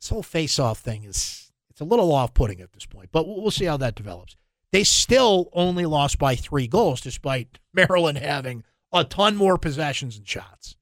This 0.02 0.10
whole 0.10 0.24
face-off 0.24 0.80
thing 0.80 1.04
is 1.04 1.52
it's 1.70 1.82
a 1.82 1.86
little 1.86 2.12
off-putting 2.12 2.60
at 2.60 2.74
this 2.74 2.86
point, 2.86 3.10
but 3.12 3.28
we'll, 3.28 3.42
we'll 3.42 3.52
see 3.52 3.66
how 3.66 3.78
that 3.78 3.96
develops. 3.96 4.36
They 4.72 4.84
still 4.84 5.50
only 5.54 5.86
lost 5.86 6.20
by 6.20 6.36
three 6.36 6.68
goals, 6.68 7.02
despite 7.02 7.60
Maryland 7.74 8.18
having 8.18 8.64
a 8.92 9.04
ton 9.04 9.36
more 9.36 9.58
possessions 9.58 10.18
and 10.18 10.28
shots. 10.28 10.76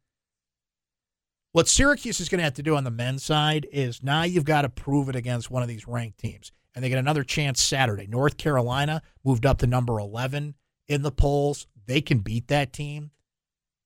What 1.53 1.67
Syracuse 1.67 2.19
is 2.19 2.29
going 2.29 2.39
to 2.39 2.43
have 2.43 2.53
to 2.55 2.63
do 2.63 2.75
on 2.75 2.83
the 2.83 2.91
men's 2.91 3.23
side 3.23 3.67
is 3.71 4.03
now 4.03 4.23
you've 4.23 4.45
got 4.45 4.61
to 4.61 4.69
prove 4.69 5.09
it 5.09 5.15
against 5.15 5.49
one 5.49 5.63
of 5.63 5.69
these 5.69 5.87
ranked 5.87 6.19
teams. 6.19 6.51
And 6.75 6.83
they 6.83 6.89
get 6.89 6.99
another 6.99 7.23
chance 7.23 7.63
Saturday. 7.63 8.05
North 8.05 8.37
Carolina 8.37 9.01
moved 9.23 9.45
up 9.45 9.57
to 9.59 9.67
number 9.67 9.97
11 9.97 10.53
in 10.87 11.01
the 11.01 11.11
polls. 11.11 11.65
They 11.87 12.01
can 12.01 12.19
beat 12.19 12.49
that 12.49 12.73
team. 12.73 13.11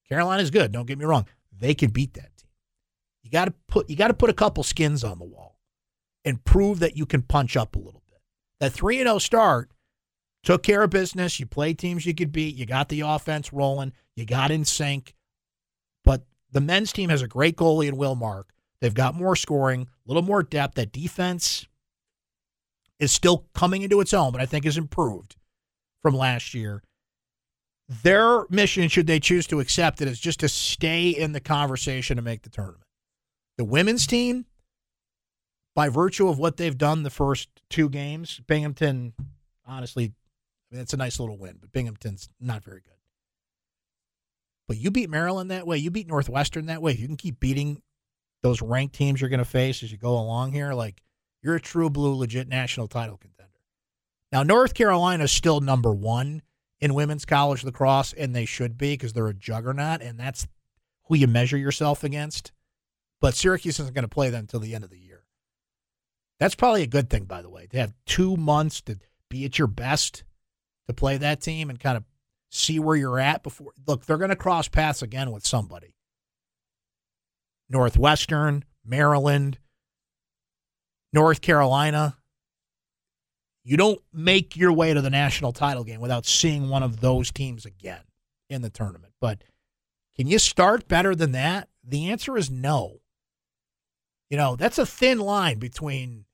Carolina's 0.10 0.52
good, 0.52 0.74
don't 0.74 0.88
get 0.88 0.98
me 0.98 1.06
wrong. 1.06 1.26
They 1.58 1.74
can 1.74 1.92
beat 1.92 2.16
that 2.16 2.36
team. 2.36 2.50
You 3.24 3.32
got 3.32 3.46
to 3.46 3.54
put 3.68 3.90
you 3.90 3.96
got 3.96 4.10
to 4.10 4.14
put 4.14 4.30
a 4.30 4.34
couple 4.34 4.64
skins 4.64 5.04
on 5.04 5.20
the 5.20 5.26
wall 5.26 5.60
and 6.26 6.44
prove 6.44 6.80
that 6.80 6.98
you 6.98 7.06
can 7.06 7.22
punch 7.22 7.56
up 7.56 7.76
a 7.76 7.80
little 7.80 8.04
bit. 8.10 8.20
That 8.60 8.74
3 8.74 8.98
0 8.98 9.20
start 9.20 9.70
took 10.44 10.64
care 10.64 10.84
of 10.84 10.90
business. 10.90 11.40
You 11.40 11.46
played 11.46 11.78
teams 11.78 12.06
you 12.06 12.14
could 12.14 12.32
beat. 12.32 12.56
You 12.56 12.66
got 12.66 12.90
the 12.90 13.02
offense 13.02 13.54
rolling. 13.54 13.94
You 14.16 14.26
got 14.26 14.52
in 14.52 14.66
sync. 14.66 15.14
But 16.04 16.24
the 16.52 16.62
men's 16.62 16.92
team 16.92 17.10
has 17.10 17.22
a 17.22 17.28
great 17.28 17.56
goalie 17.56 17.88
in 17.88 17.98
Will 17.98 18.16
Mark. 18.16 18.54
They've 18.80 18.94
got 18.94 19.16
more 19.16 19.36
scoring, 19.36 19.84
a 19.84 20.10
little 20.10 20.24
more 20.24 20.42
depth. 20.42 20.76
That 20.76 20.92
defense 20.92 21.68
is 23.00 23.12
still 23.12 23.46
coming 23.54 23.84
into 23.84 24.02
its 24.02 24.14
own, 24.14 24.32
but 24.32 24.42
I 24.42 24.46
think 24.46 24.66
has 24.66 24.78
improved 24.78 25.36
from 26.02 26.16
last 26.16 26.54
year. 26.54 26.82
Their 28.04 28.46
mission, 28.50 28.88
should 28.88 29.08
they 29.08 29.20
choose 29.20 29.46
to 29.48 29.60
accept 29.60 30.02
it, 30.02 30.08
is 30.08 30.20
just 30.20 30.40
to 30.40 30.50
stay 30.50 31.10
in 31.10 31.34
the 31.34 31.40
conversation 31.40 32.16
to 32.16 32.22
make 32.22 32.42
the 32.42 32.50
tournament. 32.50 32.86
The 33.58 33.66
women's 33.66 34.08
team, 34.08 34.46
by 35.76 35.90
virtue 35.90 36.28
of 36.28 36.40
what 36.40 36.58
they've 36.58 36.78
done 36.78 37.04
the 37.04 37.10
first 37.10 37.50
two 37.70 37.90
games, 37.90 38.40
Binghamton, 38.48 39.14
honestly, 39.66 40.14
I 40.72 40.76
mean, 40.76 40.82
it's 40.82 40.94
a 40.94 40.98
nice 40.98 41.20
little 41.20 41.38
win, 41.38 41.58
but 41.60 41.72
Binghamton's 41.72 42.30
not 42.40 42.64
very 42.64 42.82
good. 42.82 42.94
But 44.68 44.78
you 44.78 44.90
beat 44.90 45.10
Maryland 45.10 45.52
that 45.52 45.68
way. 45.68 45.78
You 45.78 45.92
beat 45.92 46.08
Northwestern 46.08 46.68
that 46.68 46.82
way. 46.82 46.94
If 46.94 47.00
you 47.00 47.08
can 47.08 47.18
keep 47.18 47.40
beating 47.40 47.82
those 48.42 48.62
ranked 48.62 48.96
teams 48.96 49.20
you're 49.20 49.30
going 49.30 49.40
to 49.40 49.46
face 49.46 49.84
as 49.84 49.92
you 49.92 49.98
go 49.98 50.18
along 50.18 50.54
here, 50.54 50.74
like 50.74 51.02
you're 51.42 51.56
a 51.56 51.62
true 51.62 51.90
blue, 51.90 52.14
legit 52.14 52.48
national 52.48 52.88
title 52.88 53.18
contender. 53.18 53.52
Now, 54.32 54.44
North 54.44 54.74
Carolina 54.74 55.26
is 55.26 55.32
still 55.32 55.60
number 55.60 55.92
one 55.92 56.42
in 56.80 56.94
women's 56.94 57.26
college 57.26 57.64
lacrosse, 57.64 58.14
and 58.14 58.34
they 58.34 58.46
should 58.46 58.78
be 58.78 58.94
because 58.94 59.14
they're 59.14 59.28
a 59.28 59.34
juggernaut, 59.34 60.02
and 60.02 60.18
that's 60.20 60.48
who 61.06 61.16
you 61.16 61.28
measure 61.28 61.58
yourself 61.58 62.04
against. 62.04 62.54
But 63.20 63.36
Syracuse 63.36 63.80
isn't 63.80 63.94
going 63.94 64.04
to 64.04 64.08
play 64.08 64.30
them 64.30 64.42
until 64.42 64.62
the 64.62 64.74
end 64.74 64.84
of 64.84 64.90
the 64.90 64.98
year. 64.98 65.26
That's 66.40 66.56
probably 66.56 66.82
a 66.82 66.88
good 66.88 67.10
thing, 67.10 67.26
by 67.26 67.42
the 67.42 67.50
way, 67.50 67.68
to 67.68 67.78
have 67.78 67.94
two 68.06 68.36
months 68.38 68.82
to 68.84 68.98
be 69.30 69.46
at 69.46 69.60
your 69.60 69.68
best 69.68 70.24
to 70.88 70.94
play 70.94 71.18
that 71.18 71.42
team 71.42 71.70
and 71.70 71.80
kind 71.80 71.98
of 71.98 72.04
see 72.50 72.80
where 72.80 72.96
you're 72.96 73.20
at 73.20 73.44
before. 73.44 73.72
Look, 73.88 74.06
they're 74.06 74.18
going 74.18 74.30
to 74.30 74.36
cross 74.36 74.68
paths 74.68 75.02
again 75.02 75.32
with 75.32 75.46
somebody. 75.46 75.96
Northwestern, 77.70 78.66
Maryland, 78.86 79.58
North 81.14 81.42
Carolina. 81.42 82.18
You 83.64 83.78
don't 83.78 84.02
make 84.12 84.58
your 84.58 84.74
way 84.74 84.94
to 84.94 85.02
the 85.02 85.10
national 85.10 85.54
title 85.54 85.84
game 85.84 86.02
without 86.02 86.26
seeing 86.26 86.68
one 86.68 86.84
of 86.84 87.00
those 87.00 87.32
teams 87.32 87.66
again 87.66 88.02
in 88.50 88.62
the 88.62 88.70
tournament. 88.70 89.14
But 89.22 89.44
can 90.16 90.28
you 90.28 90.40
start 90.40 90.88
better 90.88 91.16
than 91.16 91.32
that? 91.34 91.70
The 91.84 92.10
answer 92.10 92.38
is 92.38 92.50
no. 92.50 93.02
You 94.30 94.38
know, 94.38 94.56
that's 94.56 94.78
a 94.78 94.86
thin 94.86 95.20
line 95.20 95.60
between 95.60 96.26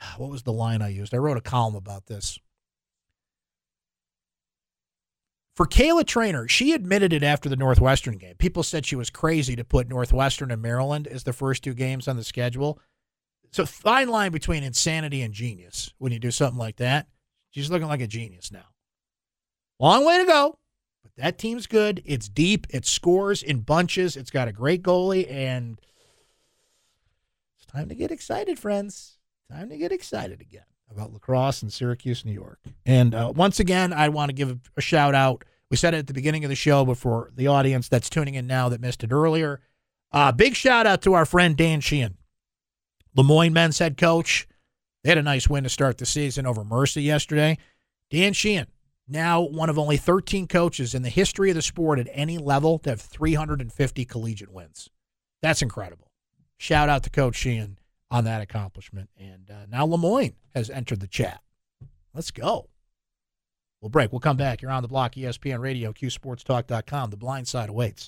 what 0.16 0.30
was 0.30 0.42
the 0.42 0.52
line 0.52 0.82
I 0.82 0.88
used? 0.88 1.14
I 1.14 1.18
wrote 1.18 1.36
a 1.36 1.42
column 1.42 1.76
about 1.76 2.06
this. 2.06 2.38
For 5.56 5.66
Kayla 5.66 6.04
Treanor, 6.04 6.50
she 6.50 6.74
admitted 6.74 7.14
it 7.14 7.22
after 7.22 7.48
the 7.48 7.56
Northwestern 7.56 8.18
game. 8.18 8.34
People 8.36 8.62
said 8.62 8.84
she 8.84 8.94
was 8.94 9.08
crazy 9.08 9.56
to 9.56 9.64
put 9.64 9.88
Northwestern 9.88 10.50
and 10.50 10.60
Maryland 10.60 11.06
as 11.06 11.24
the 11.24 11.32
first 11.32 11.64
two 11.64 11.72
games 11.72 12.06
on 12.06 12.16
the 12.16 12.24
schedule. 12.24 12.78
A 13.58 13.64
fine 13.64 14.10
line 14.10 14.32
between 14.32 14.62
insanity 14.62 15.22
and 15.22 15.32
genius 15.32 15.90
when 15.96 16.12
you 16.12 16.18
do 16.18 16.30
something 16.30 16.58
like 16.58 16.76
that. 16.76 17.06
She's 17.48 17.70
looking 17.70 17.88
like 17.88 18.02
a 18.02 18.06
genius 18.06 18.52
now. 18.52 18.66
Long 19.80 20.04
way 20.04 20.18
to 20.18 20.26
go, 20.26 20.58
but 21.02 21.12
that 21.16 21.38
team's 21.38 21.66
good. 21.66 22.02
It's 22.04 22.28
deep. 22.28 22.66
It 22.68 22.84
scores 22.84 23.42
in 23.42 23.60
bunches. 23.60 24.14
It's 24.14 24.30
got 24.30 24.48
a 24.48 24.52
great 24.52 24.82
goalie, 24.82 25.26
and 25.30 25.80
it's 27.56 27.64
time 27.64 27.88
to 27.88 27.94
get 27.94 28.10
excited, 28.10 28.58
friends. 28.58 29.16
Time 29.50 29.70
to 29.70 29.78
get 29.78 29.90
excited 29.90 30.42
again 30.42 30.64
about 30.90 31.12
lacrosse 31.12 31.62
in 31.62 31.70
Syracuse, 31.70 32.24
New 32.24 32.32
York. 32.32 32.58
And 32.84 33.14
uh, 33.14 33.32
once 33.34 33.60
again, 33.60 33.92
I 33.92 34.08
want 34.08 34.30
to 34.30 34.34
give 34.34 34.58
a 34.76 34.80
shout 34.80 35.14
out. 35.14 35.44
We 35.70 35.76
said 35.76 35.94
it 35.94 35.98
at 35.98 36.06
the 36.06 36.14
beginning 36.14 36.44
of 36.44 36.48
the 36.48 36.56
show, 36.56 36.84
but 36.84 36.96
for 36.96 37.32
the 37.34 37.48
audience 37.48 37.88
that's 37.88 38.08
tuning 38.08 38.34
in 38.34 38.46
now 38.46 38.68
that 38.68 38.80
missed 38.80 39.02
it 39.02 39.12
earlier, 39.12 39.60
uh, 40.12 40.32
big 40.32 40.54
shout 40.54 40.86
out 40.86 41.02
to 41.02 41.14
our 41.14 41.26
friend 41.26 41.56
Dan 41.56 41.80
Sheehan, 41.80 42.16
Le 43.16 43.24
Moyne 43.24 43.52
men's 43.52 43.78
head 43.78 43.96
coach. 43.96 44.46
They 45.02 45.10
had 45.10 45.18
a 45.18 45.22
nice 45.22 45.48
win 45.48 45.64
to 45.64 45.68
start 45.68 45.98
the 45.98 46.06
season 46.06 46.46
over 46.46 46.64
Mercy 46.64 47.02
yesterday. 47.02 47.58
Dan 48.10 48.32
Sheehan, 48.32 48.66
now 49.08 49.40
one 49.40 49.68
of 49.68 49.78
only 49.78 49.96
13 49.96 50.46
coaches 50.46 50.94
in 50.94 51.02
the 51.02 51.08
history 51.08 51.50
of 51.50 51.56
the 51.56 51.62
sport 51.62 51.98
at 51.98 52.08
any 52.12 52.38
level 52.38 52.78
to 52.80 52.90
have 52.90 53.00
350 53.00 54.04
collegiate 54.04 54.52
wins. 54.52 54.88
That's 55.42 55.62
incredible. 55.62 56.10
Shout 56.58 56.88
out 56.88 57.02
to 57.02 57.10
Coach 57.10 57.36
Sheehan 57.36 57.78
on 58.10 58.24
that 58.24 58.42
accomplishment. 58.42 59.10
And 59.18 59.50
uh, 59.50 59.66
now 59.68 59.84
Le 59.84 59.98
Moyne 59.98 60.34
has 60.54 60.70
entered 60.70 61.00
the 61.00 61.06
chat. 61.06 61.40
Let's 62.14 62.30
go. 62.30 62.68
We'll 63.80 63.90
break. 63.90 64.10
We'll 64.12 64.20
come 64.20 64.36
back. 64.36 64.62
You're 64.62 64.70
on 64.70 64.82
the 64.82 64.88
block, 64.88 65.14
ESPN 65.14 65.60
Radio, 65.60 65.92
QSportsTalk.com. 65.92 67.10
The 67.10 67.16
blind 67.16 67.46
side 67.46 67.68
awaits. 67.68 68.04